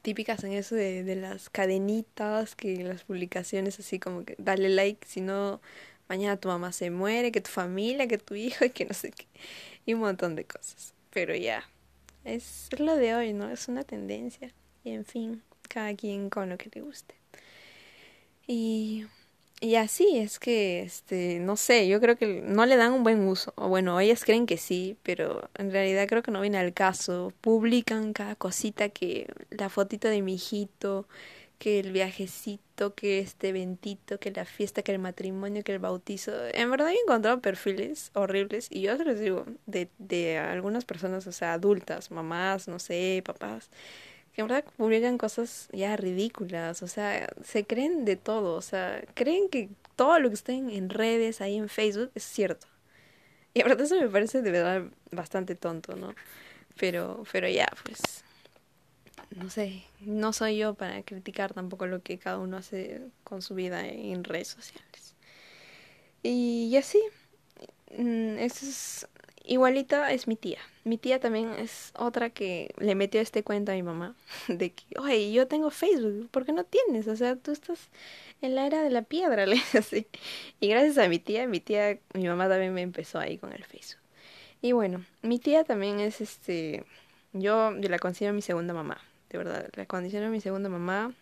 típicas 0.00 0.42
en 0.44 0.52
eso 0.52 0.74
de, 0.76 1.04
de 1.04 1.14
las 1.14 1.50
cadenitas, 1.50 2.54
que 2.56 2.84
las 2.84 3.04
publicaciones 3.04 3.78
así 3.78 3.98
como 3.98 4.24
que 4.24 4.34
dale 4.38 4.70
like, 4.70 5.06
si 5.06 5.20
no 5.20 5.60
mañana 6.10 6.36
tu 6.36 6.48
mamá 6.48 6.72
se 6.72 6.90
muere, 6.90 7.30
que 7.30 7.40
tu 7.40 7.50
familia, 7.50 8.08
que 8.08 8.18
tu 8.18 8.34
hijo 8.34 8.64
y 8.66 8.70
que 8.70 8.84
no 8.84 8.94
sé 8.94 9.12
qué, 9.12 9.26
un 9.94 10.00
montón 10.00 10.36
de 10.36 10.44
cosas. 10.44 10.94
Pero 11.10 11.34
ya, 11.34 11.68
es 12.24 12.68
lo 12.78 12.96
de 12.96 13.14
hoy, 13.14 13.32
¿no? 13.32 13.50
Es 13.50 13.68
una 13.68 13.82
tendencia. 13.82 14.52
Y 14.84 14.90
en 14.90 15.04
fin, 15.04 15.42
cada 15.68 15.94
quien 15.94 16.30
con 16.30 16.48
lo 16.48 16.58
que 16.58 16.70
le 16.72 16.82
guste. 16.82 17.14
Y 18.46 19.06
y 19.62 19.74
así 19.74 20.16
es 20.16 20.38
que, 20.38 20.80
este, 20.80 21.38
no 21.38 21.54
sé, 21.56 21.86
yo 21.86 22.00
creo 22.00 22.16
que 22.16 22.40
no 22.42 22.64
le 22.64 22.76
dan 22.76 22.94
un 22.94 23.02
buen 23.02 23.28
uso. 23.28 23.52
O 23.56 23.68
bueno, 23.68 24.00
ellas 24.00 24.24
creen 24.24 24.46
que 24.46 24.56
sí, 24.56 24.96
pero 25.02 25.50
en 25.58 25.70
realidad 25.70 26.08
creo 26.08 26.22
que 26.22 26.30
no 26.30 26.40
viene 26.40 26.56
al 26.56 26.72
caso. 26.72 27.34
Publican 27.42 28.14
cada 28.14 28.36
cosita 28.36 28.88
que 28.88 29.28
la 29.50 29.68
fotito 29.68 30.08
de 30.08 30.22
mi 30.22 30.34
hijito, 30.34 31.06
que 31.60 31.78
el 31.78 31.92
viajecito, 31.92 32.94
que 32.94 33.18
este 33.20 33.50
eventito, 33.50 34.18
que 34.18 34.30
la 34.30 34.46
fiesta, 34.46 34.82
que 34.82 34.92
el 34.92 34.98
matrimonio, 34.98 35.62
que 35.62 35.74
el 35.74 35.78
bautizo. 35.78 36.32
En 36.54 36.70
verdad 36.70 36.88
he 36.90 36.94
encontrado 36.94 37.40
perfiles 37.42 38.10
horribles 38.14 38.68
y 38.70 38.80
yo 38.80 38.96
se 38.96 39.04
los 39.04 39.20
digo 39.20 39.44
de, 39.66 39.90
de 39.98 40.38
algunas 40.38 40.86
personas, 40.86 41.26
o 41.26 41.32
sea, 41.32 41.52
adultas, 41.52 42.10
mamás, 42.10 42.66
no 42.66 42.78
sé, 42.78 43.22
papás 43.26 43.70
que 44.32 44.42
en 44.42 44.48
verdad 44.48 44.64
publican 44.76 45.18
cosas 45.18 45.68
ya 45.72 45.96
ridículas, 45.96 46.82
o 46.82 46.88
sea, 46.88 47.28
se 47.44 47.64
creen 47.64 48.04
de 48.04 48.16
todo, 48.16 48.54
o 48.56 48.62
sea, 48.62 49.02
creen 49.14 49.48
que 49.48 49.68
todo 49.96 50.18
lo 50.18 50.28
que 50.28 50.34
estén 50.34 50.70
en 50.70 50.88
redes, 50.88 51.40
ahí 51.40 51.56
en 51.56 51.68
Facebook, 51.68 52.10
es 52.14 52.24
cierto. 52.24 52.66
Y 53.54 53.60
en 53.60 53.68
verdad 53.68 53.84
eso 53.84 54.00
me 54.00 54.08
parece 54.08 54.42
de 54.42 54.50
verdad 54.50 54.84
bastante 55.10 55.56
tonto, 55.56 55.96
¿no? 55.96 56.14
Pero, 56.78 57.24
pero 57.32 57.48
ya, 57.48 57.68
pues, 57.84 58.24
no 59.30 59.50
sé, 59.50 59.84
no 60.00 60.32
soy 60.32 60.58
yo 60.58 60.74
para 60.74 61.02
criticar 61.02 61.54
tampoco 61.54 61.86
lo 61.86 62.02
que 62.02 62.18
cada 62.18 62.38
uno 62.38 62.56
hace 62.56 63.02
con 63.24 63.42
su 63.42 63.54
vida 63.54 63.86
en 63.86 64.24
redes 64.24 64.48
sociales. 64.48 65.14
Y 66.22 66.76
así, 66.76 67.00
mm, 67.96 68.38
eso 68.38 68.66
es 68.66 69.06
Igualita 69.50 70.12
es 70.12 70.28
mi 70.28 70.36
tía. 70.36 70.58
Mi 70.84 70.96
tía 70.96 71.18
también 71.18 71.50
es 71.54 71.92
otra 71.96 72.30
que 72.30 72.72
le 72.78 72.94
metió 72.94 73.20
este 73.20 73.42
cuento 73.42 73.72
a 73.72 73.74
mi 73.74 73.82
mamá 73.82 74.14
de 74.48 74.70
que, 74.70 74.84
oye, 74.98 75.32
yo 75.32 75.48
tengo 75.48 75.70
Facebook, 75.70 76.28
¿por 76.30 76.44
qué 76.44 76.52
no 76.52 76.62
tienes? 76.62 77.08
O 77.08 77.16
sea, 77.16 77.36
tú 77.36 77.50
estás 77.50 77.88
en 78.42 78.54
la 78.54 78.66
era 78.66 78.82
de 78.82 78.90
la 78.90 79.02
piedra, 79.02 79.46
le 79.46 79.60
así. 79.76 80.06
Y 80.60 80.68
gracias 80.68 80.98
a 80.98 81.08
mi 81.08 81.18
tía, 81.18 81.48
mi 81.48 81.58
tía, 81.58 81.98
mi 82.14 82.28
mamá 82.28 82.48
también 82.48 82.72
me 82.74 82.82
empezó 82.82 83.18
ahí 83.18 83.38
con 83.38 83.52
el 83.52 83.64
Facebook. 83.64 84.00
Y 84.62 84.72
bueno, 84.72 85.04
mi 85.22 85.38
tía 85.38 85.64
también 85.64 86.00
es 86.00 86.20
este, 86.20 86.84
yo, 87.32 87.76
yo 87.76 87.88
la 87.88 87.98
considero 87.98 88.34
mi 88.34 88.42
segunda 88.42 88.74
mamá, 88.74 89.00
de 89.30 89.38
verdad, 89.38 89.68
la 89.74 89.86
considero 89.86 90.28
mi 90.30 90.40
segunda 90.40 90.68
mamá, 90.68 91.12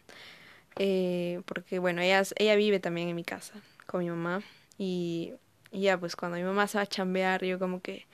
eh, 0.77 1.43
porque 1.45 1.79
bueno, 1.79 2.01
ella, 2.03 2.23
ella 2.37 2.57
vive 2.57 2.81
también 2.81 3.09
en 3.09 3.17
mi 3.17 3.25
casa 3.25 3.55
con 3.87 4.01
mi 4.01 4.11
mamá 4.11 4.43
y, 4.79 5.33
y 5.71 5.83
ya 5.83 5.99
pues 5.99 6.17
cuando 6.17 6.37
mi 6.37 6.45
mamá 6.45 6.67
se 6.67 6.79
va 6.79 6.83
a 6.83 6.87
chambear 6.87 7.45
yo 7.45 7.59
como 7.59 7.81
que 7.81 8.07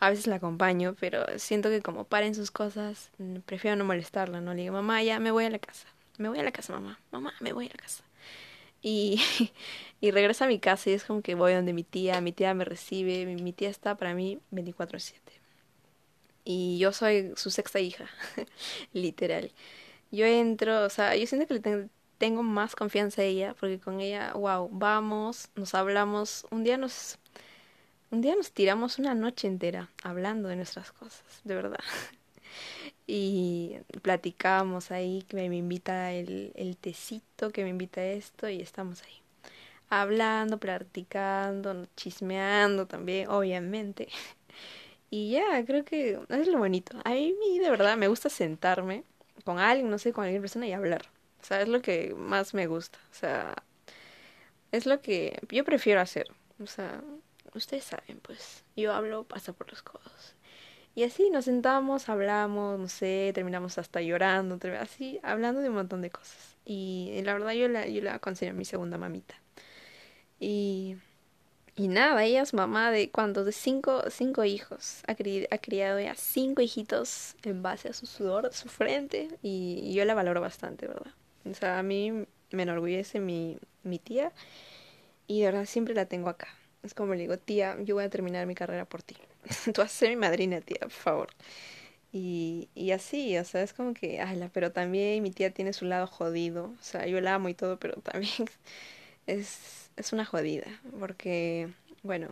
a 0.00 0.10
veces 0.10 0.26
la 0.26 0.36
acompaño, 0.36 0.94
pero 1.00 1.24
siento 1.38 1.70
que 1.70 1.82
como 1.82 2.04
paren 2.04 2.34
sus 2.34 2.50
cosas, 2.50 3.10
mm, 3.18 3.38
prefiero 3.38 3.76
no 3.76 3.84
molestarla, 3.84 4.40
¿no? 4.40 4.54
Le 4.54 4.62
digo, 4.62 4.74
mamá, 4.74 5.02
ya 5.02 5.18
me 5.18 5.30
voy 5.30 5.44
a 5.44 5.50
la 5.50 5.58
casa, 5.58 5.88
me 6.18 6.28
voy 6.28 6.38
a 6.38 6.42
la 6.42 6.52
casa, 6.52 6.72
mamá, 6.72 7.00
mamá, 7.10 7.34
me 7.40 7.52
voy 7.52 7.66
a 7.66 7.70
la 7.70 7.76
casa. 7.76 8.04
Y, 8.82 9.20
y 10.00 10.10
regreso 10.10 10.44
a 10.44 10.48
mi 10.48 10.58
casa 10.60 10.90
y 10.90 10.92
es 10.94 11.04
como 11.04 11.22
que 11.22 11.34
voy 11.34 11.52
donde 11.54 11.72
mi 11.72 11.84
tía, 11.84 12.20
mi 12.20 12.32
tía 12.32 12.54
me 12.54 12.64
recibe, 12.64 13.26
mi, 13.26 13.52
tía 13.52 13.70
está 13.70 13.96
para 13.96 14.14
mí 14.14 14.38
24/7. 14.52 15.37
Y 16.50 16.78
yo 16.78 16.92
soy 16.92 17.32
su 17.36 17.50
sexta 17.50 17.78
hija, 17.78 18.08
literal. 18.94 19.52
Yo 20.10 20.24
entro, 20.24 20.84
o 20.86 20.88
sea, 20.88 21.14
yo 21.14 21.26
siento 21.26 21.46
que 21.46 21.54
le 21.60 21.90
tengo 22.16 22.42
más 22.42 22.74
confianza 22.74 23.20
a 23.20 23.26
ella, 23.26 23.54
porque 23.60 23.78
con 23.78 24.00
ella, 24.00 24.32
wow, 24.32 24.70
vamos, 24.72 25.50
nos 25.56 25.74
hablamos, 25.74 26.46
un 26.50 26.64
día 26.64 26.78
nos 26.78 27.18
un 28.10 28.22
día 28.22 28.34
nos 28.34 28.52
tiramos 28.52 28.98
una 28.98 29.14
noche 29.14 29.46
entera 29.48 29.90
hablando 30.02 30.48
de 30.48 30.56
nuestras 30.56 30.90
cosas, 30.92 31.22
de 31.44 31.54
verdad. 31.54 31.80
Y 33.06 33.76
platicamos 34.02 34.90
ahí, 34.90 35.24
que 35.28 35.36
me 35.48 35.56
invita 35.56 36.12
el, 36.12 36.52
el 36.56 36.76
tecito, 36.76 37.50
que 37.50 37.64
me 37.64 37.70
invita 37.70 38.04
esto, 38.04 38.48
y 38.48 38.60
estamos 38.60 39.02
ahí. 39.02 39.22
Hablando, 39.90 40.58
platicando, 40.58 41.86
chismeando 41.96 42.86
también, 42.86 43.28
obviamente. 43.28 44.08
Y 45.10 45.30
ya, 45.30 45.64
creo 45.64 45.84
que 45.84 46.18
es 46.28 46.48
lo 46.48 46.58
bonito. 46.58 46.98
A 47.04 47.10
mí 47.10 47.58
de 47.58 47.70
verdad 47.70 47.96
me 47.96 48.08
gusta 48.08 48.28
sentarme 48.28 49.04
con 49.44 49.58
alguien, 49.58 49.90
no 49.90 49.98
sé, 49.98 50.12
con 50.12 50.24
alguna 50.24 50.40
persona 50.40 50.66
y 50.66 50.72
hablar. 50.72 51.06
O 51.40 51.44
sea, 51.44 51.62
es 51.62 51.68
lo 51.68 51.80
que 51.80 52.14
más 52.14 52.54
me 52.54 52.66
gusta. 52.66 52.98
O 53.10 53.14
sea, 53.14 53.54
es 54.72 54.86
lo 54.86 55.00
que 55.00 55.40
yo 55.50 55.64
prefiero 55.64 56.00
hacer. 56.00 56.26
O 56.62 56.66
sea, 56.66 57.02
ustedes 57.54 57.84
saben, 57.84 58.20
pues 58.20 58.64
yo 58.76 58.92
hablo, 58.92 59.24
pasa 59.24 59.52
por 59.52 59.70
los 59.70 59.82
codos. 59.82 60.34
Y 60.94 61.04
así 61.04 61.30
nos 61.30 61.44
sentamos, 61.44 62.08
hablamos, 62.08 62.78
no 62.78 62.88
sé, 62.88 63.30
terminamos 63.34 63.78
hasta 63.78 64.00
llorando, 64.02 64.58
así, 64.80 65.20
hablando 65.22 65.60
de 65.60 65.68
un 65.68 65.76
montón 65.76 66.02
de 66.02 66.10
cosas. 66.10 66.56
Y, 66.64 67.20
la 67.24 67.34
verdad 67.34 67.52
yo 67.52 67.68
la, 67.68 67.86
yo 67.86 68.02
la 68.02 68.18
considero 68.18 68.56
mi 68.56 68.64
segunda 68.64 68.98
mamita. 68.98 69.36
Y, 70.40 70.96
y 71.78 71.86
nada, 71.86 72.24
ella 72.24 72.42
es 72.42 72.54
mamá 72.54 72.90
de 72.90 73.08
cuántos, 73.10 73.46
de 73.46 73.52
cinco, 73.52 74.02
cinco 74.10 74.44
hijos. 74.44 75.02
Ha, 75.06 75.12
ha 75.12 75.58
criado 75.58 76.00
ya 76.00 76.14
cinco 76.16 76.60
hijitos 76.60 77.36
en 77.44 77.62
base 77.62 77.88
a 77.88 77.92
su 77.92 78.06
sudor, 78.06 78.52
su 78.52 78.68
frente. 78.68 79.28
Y, 79.42 79.92
yo 79.94 80.04
la 80.04 80.14
valoro 80.14 80.40
bastante, 80.40 80.88
¿verdad? 80.88 81.12
O 81.48 81.54
sea, 81.54 81.78
a 81.78 81.84
mí 81.84 82.26
me 82.50 82.62
enorgullece 82.64 83.20
mi, 83.20 83.58
mi 83.84 84.00
tía. 84.00 84.32
Y 85.28 85.40
de 85.40 85.46
verdad 85.46 85.66
siempre 85.66 85.94
la 85.94 86.06
tengo 86.06 86.28
acá. 86.28 86.48
Es 86.82 86.94
como 86.94 87.14
le 87.14 87.20
digo, 87.20 87.38
tía, 87.38 87.76
yo 87.82 87.94
voy 87.94 88.04
a 88.04 88.10
terminar 88.10 88.46
mi 88.46 88.56
carrera 88.56 88.84
por 88.84 89.04
ti. 89.04 89.16
Tú 89.72 89.80
vas 89.80 89.92
a 89.92 89.96
ser 89.96 90.08
mi 90.08 90.16
madrina, 90.16 90.60
tía, 90.60 90.80
por 90.80 90.90
favor. 90.90 91.28
Y, 92.10 92.70
y 92.74 92.90
así, 92.90 93.38
o 93.38 93.44
sea, 93.44 93.62
es 93.62 93.72
como 93.72 93.94
que, 93.94 94.20
ala, 94.20 94.50
pero 94.52 94.72
también 94.72 95.22
mi 95.22 95.30
tía 95.30 95.52
tiene 95.52 95.72
su 95.72 95.84
lado 95.84 96.08
jodido. 96.08 96.72
O 96.80 96.82
sea, 96.82 97.06
yo 97.06 97.20
la 97.20 97.34
amo 97.34 97.48
y 97.48 97.54
todo, 97.54 97.78
pero 97.78 98.00
también 98.00 98.32
es, 99.26 99.87
es 99.98 100.12
una 100.12 100.24
jodida. 100.24 100.66
Porque, 100.98 101.68
bueno, 102.02 102.28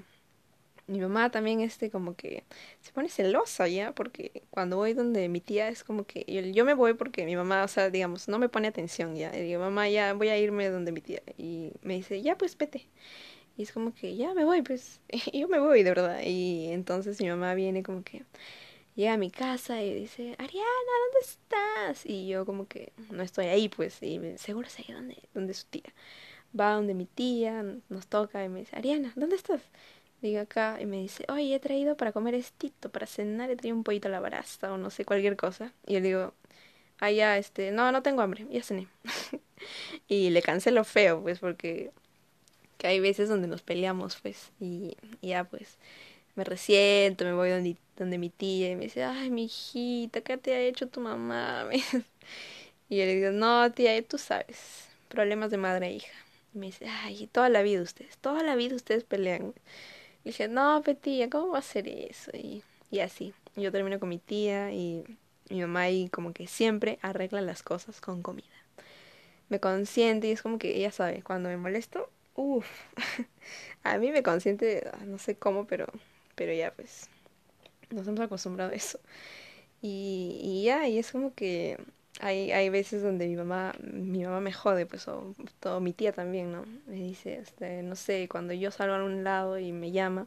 mi 0.87 1.01
mamá 1.01 1.31
también 1.31 1.61
este 1.61 1.91
como 1.91 2.15
que 2.15 2.45
se 2.81 2.93
pone 2.93 3.09
celosa 3.09 3.67
ya 3.67 3.93
porque 3.93 4.43
cuando 4.51 4.77
voy 4.77 4.93
donde 4.95 5.29
mi 5.29 5.41
tía 5.41 5.69
es 5.69 5.83
como 5.83 6.05
que 6.05 6.25
yo, 6.55 6.65
me 6.65 6.75
voy 6.75 6.95
porque 6.95 7.25
mi 7.25 7.35
mamá 7.35 7.65
o 7.65 7.69
sea 7.69 7.91
digamos 7.91 8.29
no 8.29 8.39
me 8.39 8.49
pone 8.49 8.69
atención 8.69 9.17
ya 9.17 9.37
y 9.37 9.43
digo 9.43 9.61
mamá 9.61 9.89
ya 9.89 10.15
voy 10.15 10.29
a 10.29 10.39
irme 10.39 10.69
donde 10.71 10.93
mi 10.93 11.01
tía 11.01 11.23
y 11.37 11.73
me 11.83 11.95
dice 11.95 12.23
ya 12.23 12.39
pues 12.39 12.57
vete 12.57 12.87
y 13.57 13.63
es 13.63 13.73
como 13.73 13.95
que 13.95 14.17
ya 14.17 14.35
me 14.35 14.45
voy, 14.45 14.63
pues 14.63 15.01
yo 15.33 15.49
me 15.49 15.59
voy 15.59 15.83
de 15.83 15.91
verdad. 15.91 16.21
Y 16.23 16.69
entonces 16.73 17.21
mi 17.21 17.29
mamá 17.29 17.55
viene 17.55 17.83
como 17.83 18.03
que 18.03 18.25
llega 18.95 19.15
a 19.15 19.19
mi 19.19 19.31
casa 19.31 19.83
y 19.83 19.95
dice, 19.95 20.35
Ariana, 20.39 20.67
¿dónde 21.05 21.21
estás? 21.23 22.07
Y 22.07 22.29
yo 22.29 22.45
como 22.45 22.67
que 22.67 22.93
no 23.11 23.23
estoy 23.23 23.47
ahí, 23.47 23.69
pues, 23.69 24.03
y 24.03 24.21
seguro 24.37 24.69
sé 24.69 24.85
dónde, 24.89 25.17
dónde 25.35 25.53
es 25.53 25.59
su 25.59 25.67
tía. 25.69 25.95
Va 26.59 26.73
donde 26.73 26.95
mi 26.95 27.07
tía, 27.07 27.65
nos 27.89 28.07
toca 28.07 28.45
y 28.45 28.49
me 28.49 28.61
dice, 28.61 28.77
Ariana, 28.77 29.13
¿dónde 29.17 29.37
estás? 29.37 29.61
Digo 30.23 30.41
acá 30.41 30.79
y 30.81 30.87
me 30.87 30.97
dice, 30.97 31.25
oye, 31.29 31.55
he 31.55 31.61
traído 31.61 31.97
para 31.97 32.13
comer 32.13 32.35
estito, 32.35 32.91
para 32.91 33.07
cenar, 33.07 33.51
he 33.51 33.57
traído 33.57 33.77
un 33.77 33.85
pollito 33.85 34.09
a 34.09 34.11
la 34.11 34.21
barasta 34.21 34.73
o 34.73 34.79
no 34.79 34.91
sé, 34.91 35.05
cualquier 35.05 35.37
cosa. 35.37 35.73
Y 35.87 35.95
yo 35.95 36.01
digo, 36.01 36.35
ah, 37.01 37.11
ya, 37.11 37.39
este, 37.39 37.71
no, 37.73 37.93
no 37.93 38.03
tengo 38.03 38.23
hambre, 38.23 38.47
ya 38.51 38.63
cené. 38.63 38.89
y 40.09 40.31
le 40.31 40.43
cancelo 40.43 40.85
feo, 40.85 41.23
pues, 41.23 41.39
porque 41.39 41.93
que 42.79 42.87
hay 42.87 43.01
veces 43.01 43.29
donde 43.29 43.49
nos 43.49 43.63
peleamos, 43.63 44.17
pues, 44.23 44.51
y, 44.61 44.97
ya 45.23 45.45
pues 45.45 45.79
me 46.35 46.45
resiento, 46.45 47.25
me 47.25 47.33
voy 47.33 47.51
donde, 47.51 47.77
donde 47.97 48.19
mi 48.19 48.31
tía 48.31 48.71
y 48.71 48.77
me 48.77 48.85
dice, 48.85 49.05
ay, 49.05 49.31
mi 49.31 49.45
hijita, 49.45 50.21
¿qué 50.21 50.37
te 50.37 50.55
ha 50.55 50.61
hecho 50.61 50.89
tu 50.89 51.01
mamá? 51.01 51.67
y 52.89 52.97
yo 52.97 53.05
le 53.05 53.15
digo, 53.17 53.31
no, 53.31 53.73
tía, 53.73 54.01
tú 54.07 54.19
sabes, 54.19 54.89
problemas 55.09 55.51
de 55.51 55.57
madre 55.59 55.89
e 55.89 55.93
hija. 55.95 56.26
Y 56.57 56.59
me 56.59 56.67
dice, 56.67 56.87
ay, 56.89 57.27
toda 57.27 57.51
la 57.51 57.61
vida 57.61 57.83
ustedes, 57.83 58.17
toda 58.17 58.43
la 58.43 58.57
vida 58.57 58.75
ustedes 58.75 59.05
pelean. 59.05 59.53
Y 60.25 60.31
dije, 60.31 60.49
no, 60.49 60.83
petilla, 60.83 61.29
¿cómo 61.29 61.53
va 61.53 61.59
a 61.59 61.63
ser 61.63 61.87
eso? 61.87 62.31
Y, 62.35 62.63
y 62.91 63.01
así, 63.01 63.35
yo 63.57 63.71
termino 63.71 64.01
con 64.01 64.09
mi 64.09 64.19
tía 64.19 64.73
y 64.73 65.05
mi 65.51 65.61
mamá 65.61 65.83
ahí 65.83 66.09
como 66.09 66.33
que 66.33 66.47
siempre 66.47 66.99
arregla 67.03 67.43
las 67.43 67.63
cosas 67.63 68.01
con 68.01 68.23
comida. 68.23 68.47
Me 69.51 69.61
consiente 69.61 70.29
y 70.29 70.31
es 70.31 70.41
como 70.41 70.59
que 70.59 70.77
ella 70.79 70.91
sabe, 70.93 71.23
cuando 71.23 71.51
me 71.51 71.59
molesto, 71.59 72.11
Uf, 72.35 72.67
a 73.83 73.99
mí 73.99 74.11
me 74.11 74.23
consiente, 74.23 74.89
ah, 74.93 75.05
no 75.07 75.19
sé 75.19 75.37
cómo, 75.37 75.67
pero, 75.67 75.87
pero 76.37 76.55
ya 76.55 76.73
pues, 76.73 77.11
nos 77.91 78.09
hemos 78.09 78.21
acostumbrado 78.21 78.73
a 78.73 78.75
eso. 78.75 78.99
Y, 79.83 80.41
y 80.43 80.65
ya, 80.65 80.89
y 80.89 80.99
es 80.99 81.13
como 81.13 81.35
que 81.35 81.79
hay, 82.21 82.53
hay 82.53 82.69
veces 82.71 83.03
donde 83.03 83.27
mi 83.27 83.37
mamá, 83.37 83.75
mi 83.81 84.25
mamá 84.25 84.41
me 84.41 84.53
jode, 84.53 84.87
pues, 84.87 85.07
o 85.09 85.35
mi 85.81 85.93
tía 85.93 86.13
también, 86.13 86.53
¿no? 86.53 86.65
Me 86.87 86.95
dice, 86.95 87.39
este, 87.39 87.83
no 87.83 87.97
sé, 87.97 88.29
cuando 88.29 88.53
yo 88.55 88.71
salgo 88.71 88.95
a 88.95 89.05
un 89.05 89.25
lado 89.25 89.59
y 89.59 89.73
me 89.73 89.91
llama, 89.91 90.27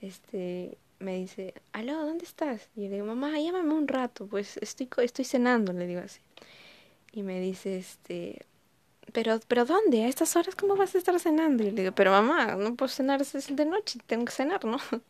este, 0.00 0.78
me 0.98 1.16
dice, 1.16 1.54
aló, 1.72 2.04
¿dónde 2.04 2.24
estás? 2.24 2.68
Y 2.76 2.82
le 2.82 2.96
digo, 2.96 3.06
mamá, 3.06 3.38
llámame 3.40 3.74
un 3.74 3.88
rato, 3.88 4.26
pues 4.26 4.58
estoy, 4.58 4.88
estoy 4.98 5.24
cenando, 5.24 5.72
le 5.72 5.86
digo 5.86 6.02
así. 6.02 6.20
Y 7.12 7.22
me 7.22 7.40
dice, 7.40 7.78
este, 7.78 8.46
pero, 9.12 9.40
pero 9.48 9.64
¿dónde? 9.64 10.04
A 10.04 10.08
estas 10.08 10.36
horas, 10.36 10.54
¿cómo 10.54 10.76
vas 10.76 10.94
a 10.94 10.98
estar 10.98 11.18
cenando? 11.18 11.64
Y 11.64 11.70
le 11.70 11.82
digo, 11.82 11.94
pero 11.94 12.12
mamá, 12.12 12.54
no 12.56 12.76
puedo 12.76 12.88
cenar, 12.88 13.20
es 13.22 13.56
de 13.56 13.64
noche, 13.64 13.98
tengo 14.06 14.24
que 14.24 14.32
cenar, 14.32 14.64
¿no? 14.64 14.78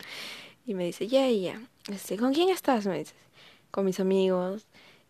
Y 0.63 0.75
me 0.75 0.85
dice, 0.85 1.07
ya, 1.07 1.27
ya. 1.27 1.59
Este, 1.91 2.17
¿Con 2.17 2.33
quién 2.33 2.49
estás? 2.49 2.85
Me 2.85 2.99
dice, 2.99 3.15
con 3.71 3.83
mis 3.83 3.99
amigos. 3.99 4.67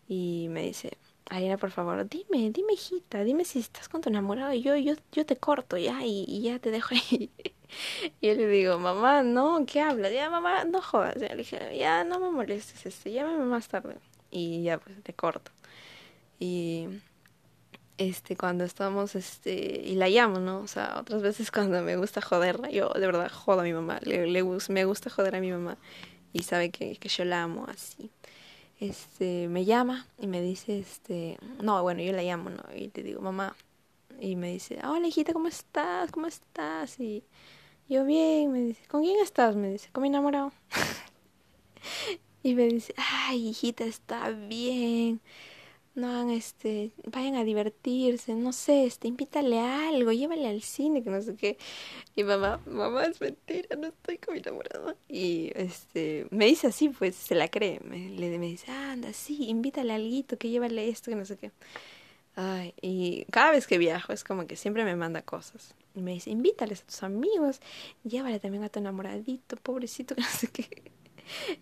Y 0.08 0.48
me 0.50 0.64
dice, 0.64 0.98
Ariana, 1.30 1.58
por 1.58 1.72
favor, 1.72 2.08
dime, 2.10 2.52
dime, 2.52 2.74
hijita, 2.74 3.24
dime 3.24 3.46
si 3.46 3.60
estás 3.60 3.88
con 3.90 4.02
tu 4.02 4.10
enamorado 4.10 4.54
y 4.54 4.62
yo, 4.62 4.76
yo, 4.76 4.96
yo 5.12 5.26
te 5.26 5.38
corto, 5.38 5.78
ya, 5.78 6.04
y, 6.06 6.26
y 6.28 6.42
ya 6.42 6.60
te 6.60 6.72
dejo 6.72 6.94
ahí. 6.94 7.32
y 8.22 8.28
yo 8.28 8.36
le 8.36 8.48
digo, 8.48 8.80
mamá, 8.80 9.24
no, 9.24 9.66
¿qué 9.66 9.82
hablas? 9.82 10.12
Ya, 10.14 10.30
mamá, 10.30 10.66
no 10.66 10.82
jodas. 10.82 11.16
Ya, 11.16 11.30
le 11.30 11.38
dije, 11.38 11.78
ya, 11.78 12.04
no 12.04 12.20
me 12.20 12.32
molestes, 12.32 12.86
este, 12.86 13.12
llámame 13.12 13.46
más 13.46 13.68
tarde. 13.70 13.96
Y 14.30 14.64
ya, 14.64 14.78
pues, 14.80 15.02
te 15.04 15.14
corto. 15.14 15.52
Y 16.40 16.88
este, 17.98 18.36
cuando 18.36 18.64
estamos, 18.64 19.16
este, 19.16 19.54
y 19.86 19.96
la 19.96 20.10
llamo, 20.10 20.40
¿no? 20.40 20.60
O 20.62 20.68
sea, 20.68 20.98
otras 21.00 21.22
veces 21.22 21.52
cuando 21.52 21.82
me 21.84 21.98
gusta 21.98 22.20
joderla, 22.22 22.70
yo 22.72 22.90
de 22.90 23.06
verdad 23.06 23.32
jodo 23.32 23.62
a 23.62 23.64
mi 23.64 23.74
mamá, 23.74 24.00
le, 24.04 24.28
le 24.28 24.44
me 24.70 24.86
gusta 24.86 25.10
joder 25.10 25.36
a 25.36 25.40
mi 25.40 25.52
mamá 25.52 25.78
y 26.34 26.44
sabe 26.44 26.72
que, 26.72 26.98
que 26.98 27.10
yo 27.10 27.26
la 27.26 27.44
amo 27.44 27.68
así. 27.68 28.10
Este, 28.82 29.48
me 29.48 29.63
llama 29.63 30.08
y 30.17 30.28
me 30.28 30.41
dice, 30.41 30.80
este, 30.80 31.38
no, 31.62 31.82
bueno, 31.84 32.02
yo 32.02 32.12
la 32.12 32.24
llamo, 32.24 32.50
¿no? 32.50 32.63
Y 32.76 32.91
le 32.94 33.04
digo, 33.04 33.22
mamá, 33.22 33.56
y 34.20 34.36
me 34.36 34.52
dice, 34.52 34.80
hola 34.84 35.08
hijita, 35.08 35.34
¿cómo 35.34 35.48
estás? 35.48 36.12
¿Cómo 36.12 36.28
estás? 36.28 37.00
Y 37.00 37.24
yo 37.88 38.04
bien, 38.04 38.52
me 38.52 38.60
dice, 38.60 38.84
¿con 38.88 39.04
quién 39.04 39.20
estás? 39.20 39.56
Me 39.56 39.72
dice, 39.72 39.89
con 39.91 40.02
mi 40.02 40.10
enamorado. 40.10 40.52
y 42.44 42.56
me 42.56 42.65
dice, 42.65 42.94
ay, 42.98 43.50
hijita, 43.50 43.86
está 43.86 44.32
bien 44.32 45.22
no 45.96 46.30
este, 46.32 46.92
vayan 47.06 47.36
a 47.36 47.44
divertirse, 47.44 48.34
no 48.34 48.54
sé, 48.54 48.86
este, 48.86 49.08
invítale 49.08 49.60
a 49.60 49.90
algo, 49.90 50.12
llévale 50.12 50.48
al 50.48 50.62
cine, 50.62 51.04
que 51.04 51.10
no 51.10 51.22
sé 51.22 51.36
qué. 51.36 51.58
Y 52.16 52.24
mamá, 52.24 52.62
mamá, 52.66 53.06
es 53.06 53.20
mentira, 53.20 53.76
no 53.76 53.88
estoy 53.88 54.18
con 54.18 54.34
mi 54.34 54.40
enamorado. 54.40 54.96
Y 55.08 55.52
este, 55.56 56.28
me 56.30 56.46
dice 56.46 56.68
así, 56.68 56.90
pues 56.90 57.16
se 57.16 57.36
la 57.36 57.50
cree, 57.50 57.80
me, 57.84 58.10
le, 58.10 58.40
dice, 58.40 58.72
anda, 58.72 59.12
sí, 59.14 59.50
invítale 59.50 59.92
a 59.92 59.96
alguito, 59.96 60.38
que 60.38 60.50
llévale 60.50 60.88
esto, 60.88 61.12
que 61.12 61.18
no 61.18 61.26
sé 61.26 61.38
qué. 61.38 61.52
Ay, 62.36 62.74
y 62.82 63.26
cada 63.26 63.52
vez 63.52 63.68
que 63.68 63.78
viajo 63.78 64.14
es 64.14 64.24
como 64.24 64.48
que 64.48 64.56
siempre 64.56 64.86
me 64.86 64.96
manda 64.96 65.22
cosas. 65.22 65.76
Y 65.94 66.02
me 66.02 66.14
dice, 66.14 66.30
invítales 66.30 66.82
a 66.82 66.86
tus 66.86 67.04
amigos, 67.04 67.60
llévale 68.06 68.40
también 68.40 68.64
a 68.64 68.70
tu 68.70 68.80
enamoradito, 68.80 69.58
pobrecito, 69.58 70.16
que 70.16 70.22
no 70.22 70.28
sé 70.28 70.48
qué. 70.48 70.92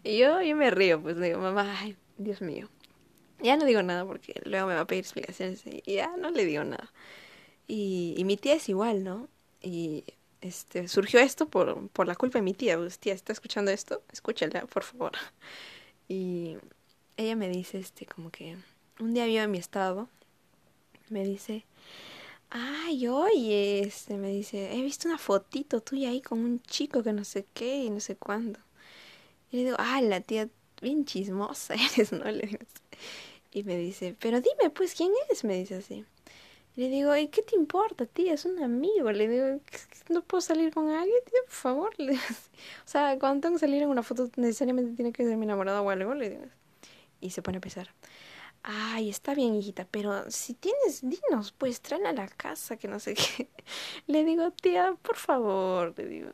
Y 0.04 0.20
yo, 0.20 0.42
yo 0.42 0.56
me 0.56 0.70
río, 0.70 1.02
pues 1.02 1.20
digo, 1.20 1.40
mamá, 1.40 1.80
ay, 1.80 1.98
Dios 2.18 2.42
mío. 2.42 2.70
Ya 3.42 3.56
no 3.58 3.66
digo 3.66 3.82
nada 3.84 4.06
porque 4.06 4.42
luego 4.46 4.68
me 4.68 4.76
va 4.76 4.82
a 4.82 4.88
pedir 4.88 5.04
explicaciones 5.04 5.64
y 5.66 5.94
ya 5.94 6.16
no 6.18 6.30
le 6.32 6.46
digo 6.46 6.64
nada. 6.64 6.92
Y, 7.68 8.16
y 8.18 8.26
mi 8.26 8.38
tía 8.38 8.56
es 8.56 8.70
igual, 8.70 9.04
¿no? 9.04 9.30
Y 9.62 10.04
este 10.42 10.88
surgió 10.88 11.20
esto 11.20 11.48
por, 11.50 11.90
por 11.90 12.08
la 12.08 12.16
culpa 12.16 12.40
de 12.40 12.44
mi 12.44 12.54
tía. 12.54 12.78
Pues, 12.78 13.00
tía, 13.00 13.14
¿está 13.14 13.34
escuchando 13.34 13.72
esto? 13.72 14.04
Escúchala, 14.12 14.66
por 14.68 14.84
favor. 14.84 15.14
Y 16.08 16.58
ella 17.18 17.36
me 17.36 17.50
dice, 17.50 17.80
este, 17.80 18.06
como 18.06 18.32
que 18.32 18.58
un 19.00 19.14
día 19.14 19.26
vio 19.26 19.44
en 19.44 19.52
mi 19.52 19.58
estado, 19.60 20.10
me 21.10 21.24
dice, 21.26 21.66
ay, 22.50 23.08
oye, 23.08 23.82
este, 23.82 24.18
me 24.18 24.30
dice, 24.30 24.74
he 24.76 24.82
visto 24.84 25.08
una 25.08 25.18
fotito 25.18 25.82
tuya 25.82 26.10
ahí 26.10 26.22
con 26.22 26.40
un 26.40 26.62
chico 26.64 27.04
que 27.04 27.14
no 27.14 27.24
sé 27.26 27.46
qué 27.54 27.84
y 27.86 27.90
no 27.90 28.00
sé 28.00 28.16
cuándo. 28.18 28.60
Y 29.52 29.58
le 29.58 29.64
digo, 29.66 29.78
ah, 29.80 30.02
la 30.02 30.22
tía, 30.22 30.50
bien 30.82 31.06
chismosa 31.06 31.76
eres, 31.96 32.12
¿no? 32.14 32.26
Le 32.26 32.48
digo, 32.48 32.60
y 33.52 33.64
me 33.64 33.78
dice, 33.78 34.16
pero 34.20 34.42
dime, 34.42 34.70
pues, 34.70 34.94
¿quién 34.96 35.12
es? 35.30 35.44
Me 35.44 35.56
dice 35.58 35.76
así. 35.76 36.06
Le 36.76 36.88
digo, 36.88 37.16
¿y 37.18 37.28
qué 37.28 37.42
te 37.42 37.56
importa, 37.56 38.06
tía? 38.06 38.34
Es 38.34 38.46
un 38.46 38.62
amigo. 38.64 39.12
Le 39.12 39.28
digo, 39.28 39.60
¿no 40.10 40.24
puedo 40.24 40.42
salir 40.42 40.74
con 40.74 40.90
alguien, 40.90 41.20
tía? 41.26 41.40
Por 41.46 41.54
favor. 41.54 41.94
Le 42.00 42.12
digo, 42.14 42.24
o 42.86 42.88
sea, 42.88 43.18
cuando 43.20 43.42
tengo 43.42 43.56
que 43.56 43.60
salir 43.60 43.82
en 43.84 43.90
una 43.90 44.04
foto, 44.04 44.30
necesariamente 44.38 44.96
tiene 44.96 45.12
que 45.12 45.24
ser 45.26 45.36
mi 45.38 45.46
enamorado 45.46 45.84
o 45.84 45.90
algo. 45.90 46.14
Le 46.14 46.30
digo. 46.30 46.46
Y 47.22 47.32
se 47.32 47.42
pone 47.42 47.58
a 47.58 47.62
pensar. 47.62 47.90
Ay, 48.64 49.10
está 49.10 49.34
bien, 49.36 49.56
hijita, 49.56 49.88
pero 49.90 50.30
si 50.30 50.54
tienes, 50.54 51.02
dinos, 51.02 51.54
pues 51.58 51.82
tráela 51.82 52.10
a 52.10 52.14
la 52.14 52.28
casa, 52.28 52.78
que 52.78 52.88
no 52.88 53.00
sé 53.00 53.14
qué. 53.16 53.50
Le 54.08 54.26
digo, 54.26 54.52
tía, 54.52 54.96
por 55.02 55.16
favor, 55.16 55.94
le 55.98 56.06
digo, 56.06 56.32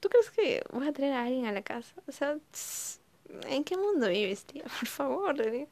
¿tú 0.00 0.08
crees 0.08 0.30
que 0.30 0.62
voy 0.72 0.88
a 0.88 0.92
traer 0.92 1.12
a 1.12 1.24
alguien 1.24 1.46
a 1.46 1.52
la 1.52 1.62
casa? 1.62 1.94
O 2.06 2.12
sea, 2.12 2.38
¿en 3.46 3.64
qué 3.64 3.76
mundo 3.76 4.08
vives, 4.08 4.44
tía? 4.44 4.64
Por 4.80 4.88
favor, 4.88 5.36
le 5.36 5.50
digo. 5.50 5.68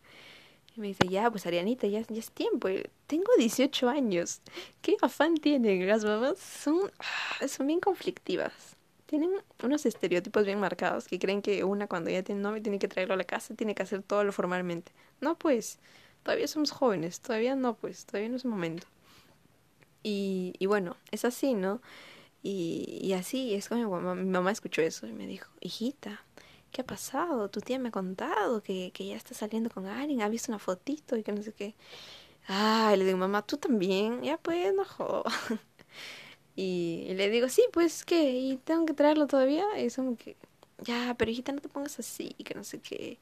Y 0.79 0.81
me 0.81 0.87
dice, 0.87 1.09
ya, 1.09 1.29
pues 1.29 1.45
Arianita, 1.45 1.89
ya, 1.89 2.03
ya 2.03 2.21
es 2.21 2.31
tiempo. 2.31 2.69
Tengo 3.09 3.33
18 3.37 3.89
años. 3.89 4.41
¿Qué 4.81 4.97
afán 5.03 5.35
tienen? 5.35 5.85
Las 5.89 6.05
mamás 6.05 6.39
son, 6.39 6.93
ah, 7.01 7.49
son 7.49 7.67
bien 7.67 7.81
conflictivas. 7.81 8.77
Tienen 9.07 9.33
unos 9.65 9.87
estereotipos 9.87 10.45
bien 10.47 10.61
marcados 10.61 11.09
que 11.09 11.19
creen 11.19 11.43
que 11.43 11.65
una 11.65 11.89
cuando 11.89 12.11
ya 12.11 12.23
tiene 12.23 12.43
novio 12.43 12.63
tiene 12.63 12.79
que 12.79 12.87
traerlo 12.87 13.15
a 13.15 13.17
la 13.17 13.25
casa, 13.25 13.57
tiene 13.57 13.75
que 13.75 13.83
hacer 13.83 14.05
todo 14.05 14.23
lo 14.23 14.31
formalmente. 14.31 14.93
No, 15.21 15.37
pues, 15.37 15.81
todavía 16.23 16.47
somos 16.47 16.71
jóvenes, 16.71 17.21
todavía 17.21 17.57
no, 17.57 17.75
pues, 17.75 18.07
todavía 18.07 18.29
no 18.29 18.37
es 18.37 18.45
el 18.45 18.51
momento. 18.53 18.87
Y, 20.05 20.55
y 20.61 20.67
bueno, 20.67 20.97
es 21.11 21.25
así, 21.25 21.55
¿no? 21.55 21.83
Y, 22.41 23.01
y 23.03 23.15
así, 23.15 23.55
es 23.55 23.69
como 23.69 23.83
mi 23.83 23.91
mamá, 23.91 24.15
mi 24.15 24.31
mamá 24.31 24.53
escuchó 24.53 24.81
eso 24.83 25.09
y 25.09 25.13
me 25.13 25.27
dijo, 25.27 25.51
hijita, 25.61 26.23
¿qué 26.73 26.83
ha 26.83 26.87
pasado? 26.87 27.49
Tu 27.51 27.61
tía 27.61 27.79
me 27.79 27.89
ha 27.89 27.93
contado 27.93 28.63
que, 28.63 28.91
que 28.93 29.07
ya 29.07 29.17
está 29.17 29.35
saliendo 29.35 29.71
con 29.71 29.87
alguien, 29.87 30.23
ha 30.23 30.29
visto 30.29 30.53
una 30.53 30.59
fotito 30.59 31.17
y 31.17 31.23
que 31.23 31.33
no 31.33 31.43
sé 31.43 31.53
qué. 31.53 31.75
Ay, 32.47 32.97
le 32.97 33.05
digo, 33.05 33.19
mamá, 33.19 33.43
tú 33.43 33.59
también, 33.59 34.23
ya 34.23 34.39
pues, 34.39 34.75
no 34.75 34.85
jodas. 34.85 35.35
Y, 36.61 37.15
le 37.15 37.31
digo, 37.31 37.49
sí, 37.49 37.63
pues, 37.73 38.05
¿qué? 38.05 38.33
¿Y 38.33 38.57
tengo 38.57 38.85
que 38.85 38.93
traerlo 38.93 39.29
todavía? 39.29 39.65
Y 39.79 39.85
es 39.87 39.95
como 39.95 40.17
que, 40.17 40.37
ya, 40.81 41.15
pero 41.17 41.31
hijita, 41.31 41.53
no 41.53 41.61
te 41.61 41.69
pongas 41.69 42.01
así, 42.01 42.31
que 42.45 42.53
no 42.55 42.65
sé 42.65 42.81
qué. 42.81 43.21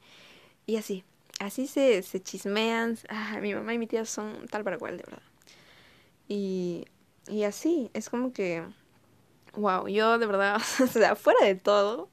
Y 0.65 0.77
así, 0.77 1.03
así 1.39 1.67
se, 1.67 2.01
se 2.01 2.19
chismean. 2.19 2.97
Ah, 3.09 3.37
mi 3.39 3.53
mamá 3.53 3.75
y 3.75 3.77
mi 3.77 3.85
tía 3.85 4.05
son 4.05 4.47
tal 4.47 4.63
para 4.63 4.79
cual, 4.79 4.97
de 4.97 5.03
verdad. 5.03 5.21
Y, 6.27 6.85
y 7.27 7.43
así, 7.43 7.91
es 7.93 8.09
como 8.09 8.33
que, 8.33 8.63
wow, 9.53 9.87
yo 9.87 10.17
de 10.17 10.25
verdad, 10.25 10.59
o 10.83 10.87
sea, 10.87 11.15
fuera 11.15 11.45
de 11.45 11.53
todo, 11.53 12.09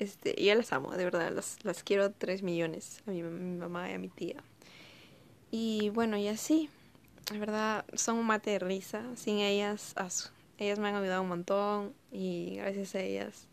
este, 0.00 0.34
yo 0.42 0.54
las 0.54 0.72
amo, 0.72 0.90
de 0.92 1.04
verdad, 1.04 1.30
las, 1.32 1.64
las 1.64 1.82
quiero 1.82 2.10
tres 2.10 2.42
millones, 2.42 3.02
a 3.06 3.10
mi, 3.10 3.22
mi 3.22 3.56
mamá 3.56 3.90
y 3.90 3.94
a 3.94 3.98
mi 3.98 4.08
tía. 4.08 4.42
Y 5.50 5.90
bueno, 5.90 6.16
y 6.16 6.28
así, 6.28 6.70
de 7.30 7.38
verdad, 7.38 7.84
son 7.94 8.16
un 8.18 8.26
mate 8.26 8.50
de 8.50 8.58
risa. 8.58 9.04
Sin 9.16 9.38
ellas, 9.38 9.94
ellas 10.58 10.78
me 10.78 10.88
han 10.88 10.96
ayudado 10.96 11.22
un 11.22 11.28
montón 11.28 11.94
y 12.12 12.56
gracias 12.56 12.94
a 12.94 13.00
ellas, 13.00 13.46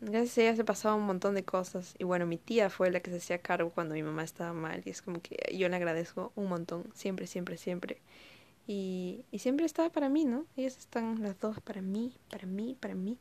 gracias 0.00 0.38
a 0.38 0.40
ellas 0.42 0.58
he 0.58 0.64
pasado 0.64 0.96
un 0.96 1.04
montón 1.04 1.34
de 1.34 1.44
cosas. 1.44 1.94
Y 1.98 2.04
bueno, 2.04 2.26
mi 2.26 2.38
tía 2.38 2.70
fue 2.70 2.90
la 2.90 3.00
que 3.00 3.10
se 3.10 3.18
hacía 3.18 3.38
cargo 3.38 3.70
cuando 3.70 3.94
mi 3.94 4.02
mamá 4.02 4.24
estaba 4.24 4.52
mal 4.52 4.82
y 4.84 4.90
es 4.90 5.02
como 5.02 5.20
que 5.20 5.36
yo 5.56 5.68
le 5.68 5.76
agradezco 5.76 6.32
un 6.36 6.48
montón, 6.48 6.84
siempre, 6.94 7.26
siempre, 7.26 7.56
siempre. 7.56 8.00
Y, 8.66 9.24
y 9.30 9.40
siempre 9.40 9.66
estaba 9.66 9.90
para 9.90 10.08
mí, 10.08 10.24
¿no? 10.24 10.46
Ellas 10.56 10.78
están 10.78 11.22
las 11.22 11.38
dos 11.38 11.60
para 11.60 11.82
mí, 11.82 12.14
para 12.30 12.46
mí, 12.46 12.76
para 12.80 12.94
mí. 12.94 13.18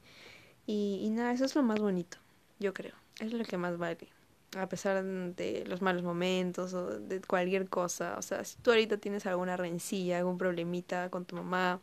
Y, 0.65 1.01
y 1.03 1.09
nada, 1.09 1.33
eso 1.33 1.45
es 1.45 1.55
lo 1.55 1.63
más 1.63 1.79
bonito, 1.79 2.17
yo 2.59 2.73
creo. 2.73 2.95
Es 3.19 3.33
lo 3.33 3.43
que 3.43 3.57
más 3.57 3.77
vale 3.77 4.09
a 4.57 4.67
pesar 4.69 5.03
de 5.03 5.63
los 5.67 5.81
malos 5.81 6.03
momentos 6.03 6.73
o 6.73 6.99
de 6.99 7.21
cualquier 7.21 7.69
cosa. 7.69 8.15
O 8.17 8.21
sea, 8.21 8.43
si 8.43 8.57
tú 8.57 8.71
ahorita 8.71 8.97
tienes 8.97 9.25
alguna 9.25 9.57
rencilla, 9.57 10.19
algún 10.19 10.37
problemita 10.37 11.09
con 11.09 11.25
tu 11.25 11.35
mamá 11.35 11.81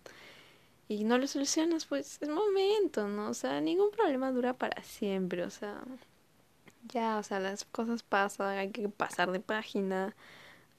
y 0.88 1.04
no 1.04 1.18
lo 1.18 1.26
solucionas, 1.26 1.86
pues 1.86 2.18
es 2.20 2.28
momento, 2.28 3.08
¿no? 3.08 3.30
O 3.30 3.34
sea, 3.34 3.60
ningún 3.60 3.90
problema 3.90 4.32
dura 4.32 4.54
para 4.54 4.82
siempre. 4.82 5.44
O 5.44 5.50
sea, 5.50 5.82
ya, 6.88 7.18
o 7.18 7.22
sea, 7.22 7.40
las 7.40 7.64
cosas 7.64 8.02
pasan, 8.02 8.58
hay 8.58 8.70
que 8.70 8.88
pasar 8.88 9.30
de 9.32 9.40
página, 9.40 10.16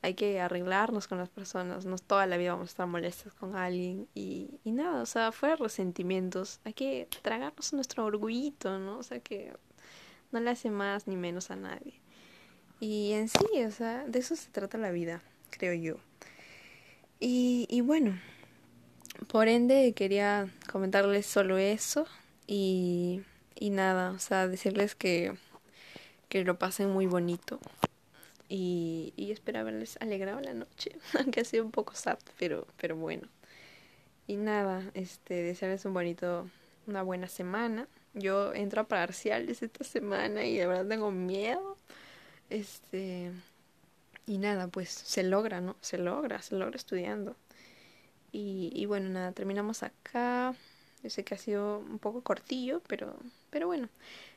hay 0.02 0.16
que 0.16 0.40
arreglarnos 0.40 1.08
con 1.08 1.18
las 1.18 1.30
personas. 1.30 1.86
No 1.86 1.98
toda 1.98 2.26
la 2.26 2.38
vida 2.38 2.54
vamos 2.54 2.70
a 2.70 2.72
estar 2.72 2.88
molestas 2.88 3.34
con 3.34 3.56
alguien 3.56 4.08
y, 4.16 4.60
y 4.64 4.72
nada, 4.72 5.02
o 5.02 5.06
sea, 5.06 5.32
fuera 5.32 5.56
resentimientos, 5.56 6.60
hay 6.64 6.74
que 6.74 7.08
tragarnos 7.22 7.74
nuestro 7.74 8.06
orgullito, 8.06 8.80
¿no? 8.80 8.98
O 8.98 9.04
sea, 9.04 9.20
que 9.20 9.54
no 10.32 10.40
le 10.40 10.50
hace 10.50 10.70
más 10.70 11.08
ni 11.08 11.16
menos 11.16 11.52
a 11.52 11.56
nadie. 11.56 12.00
Y 12.80 13.12
en 13.12 13.30
sí, 13.30 13.46
o 13.66 13.72
sea, 13.72 14.06
de 14.08 14.20
eso 14.20 14.36
se 14.36 14.50
trata 14.50 14.78
la 14.78 14.92
vida, 14.92 15.22
creo 15.52 15.74
yo. 15.74 15.98
Y, 17.20 17.68
y 17.70 17.82
bueno, 17.82 18.20
por 19.28 19.48
ende 19.48 19.94
quería 19.94 20.48
comentarles 20.72 21.28
solo 21.28 21.60
eso 21.60 22.08
y, 22.48 23.22
y 23.56 23.70
nada, 23.70 24.12
o 24.12 24.20
sea, 24.20 24.48
decirles 24.48 24.96
que, 24.96 25.36
que 26.28 26.44
lo 26.44 26.58
pasen 26.58 26.90
muy 26.90 27.06
bonito. 27.06 27.60
Y, 28.54 29.14
y 29.16 29.32
espero 29.32 29.60
haberles 29.60 29.98
alegrado 30.02 30.42
la 30.42 30.54
noche, 30.54 30.98
aunque 31.18 31.42
ha 31.42 31.46
sido 31.46 31.64
un 31.64 31.72
poco 31.72 31.96
sad, 31.96 32.20
pero, 32.38 32.68
pero 32.78 32.96
bueno. 32.98 33.30
Y 34.28 34.36
nada, 34.36 34.84
este, 34.94 35.36
desearles 35.36 35.86
un 35.86 35.94
bonito, 35.94 36.50
una 36.86 37.02
buena 37.02 37.28
semana 37.28 37.88
yo 38.14 38.54
entro 38.54 38.82
a 38.82 38.88
parciales 38.88 39.62
esta 39.64 39.84
semana 39.84 40.46
y 40.46 40.58
de 40.58 40.68
verdad 40.68 40.88
tengo 40.88 41.12
miedo. 41.12 41.78
Este. 42.50 43.32
Y 44.28 44.38
nada, 44.38 44.68
pues 44.68 44.90
se 44.90 45.24
logra, 45.24 45.62
¿no? 45.62 45.76
Se 45.82 45.98
logra, 45.98 46.42
se 46.42 46.56
logra 46.56 46.76
estudiando. 46.76 47.36
Y, 48.32 48.72
y 48.76 48.86
bueno, 48.86 49.10
nada, 49.10 49.32
terminamos 49.32 49.84
acá. 49.84 50.56
Yo 51.04 51.10
sé 51.10 51.24
que 51.24 51.36
ha 51.36 51.38
sido 51.38 51.80
un 51.80 52.00
poco 52.00 52.22
cortillo, 52.22 52.82
pero, 52.88 53.16
pero 53.50 53.68
bueno. 53.68 53.90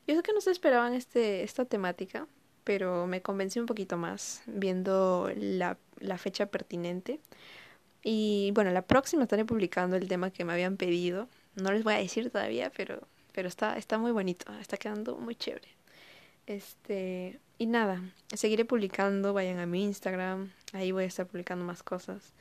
Yo 0.06 0.16
sé 0.16 0.22
que 0.22 0.32
no 0.32 0.40
se 0.40 0.50
esperaban 0.50 0.94
este, 0.94 1.42
esta 1.42 1.64
temática, 1.64 2.26
pero 2.64 3.06
me 3.06 3.22
convencí 3.22 3.60
un 3.60 3.66
poquito 3.66 3.96
más 3.96 4.42
viendo 4.46 5.30
la, 5.36 5.78
la 6.00 6.18
fecha 6.18 6.46
pertinente. 6.46 7.20
Y 8.02 8.52
bueno, 8.54 8.70
la 8.70 8.82
próxima 8.82 9.22
estaré 9.22 9.44
publicando 9.44 9.96
el 9.96 10.08
tema 10.08 10.30
que 10.30 10.44
me 10.44 10.52
habían 10.52 10.76
pedido. 10.76 11.28
No 11.54 11.72
les 11.72 11.84
voy 11.84 11.94
a 11.94 11.98
decir 11.98 12.30
todavía, 12.30 12.70
pero 12.76 13.06
pero 13.34 13.48
está, 13.48 13.76
está 13.76 13.98
muy 13.98 14.12
bonito, 14.12 14.52
está 14.60 14.76
quedando 14.76 15.16
muy 15.16 15.34
chévere. 15.34 15.68
Este, 16.46 17.40
y 17.58 17.66
nada, 17.66 18.00
seguiré 18.32 18.64
publicando, 18.64 19.32
vayan 19.34 19.58
a 19.58 19.66
mi 19.66 19.82
Instagram, 19.82 20.52
ahí 20.72 20.92
voy 20.92 21.04
a 21.04 21.06
estar 21.08 21.26
publicando 21.26 21.64
más 21.64 21.82
cosas. 21.82 22.32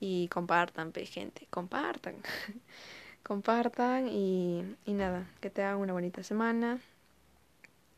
Y 0.00 0.28
compartan, 0.28 0.92
gente, 0.94 1.46
compartan. 1.50 2.16
compartan 3.22 4.08
y, 4.08 4.64
y 4.86 4.94
nada, 4.94 5.30
que 5.40 5.50
te 5.50 5.62
hagan 5.62 5.80
una 5.80 5.92
bonita 5.92 6.22
semana. 6.22 6.80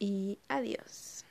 Y 0.01 0.41
adiós. 0.49 1.27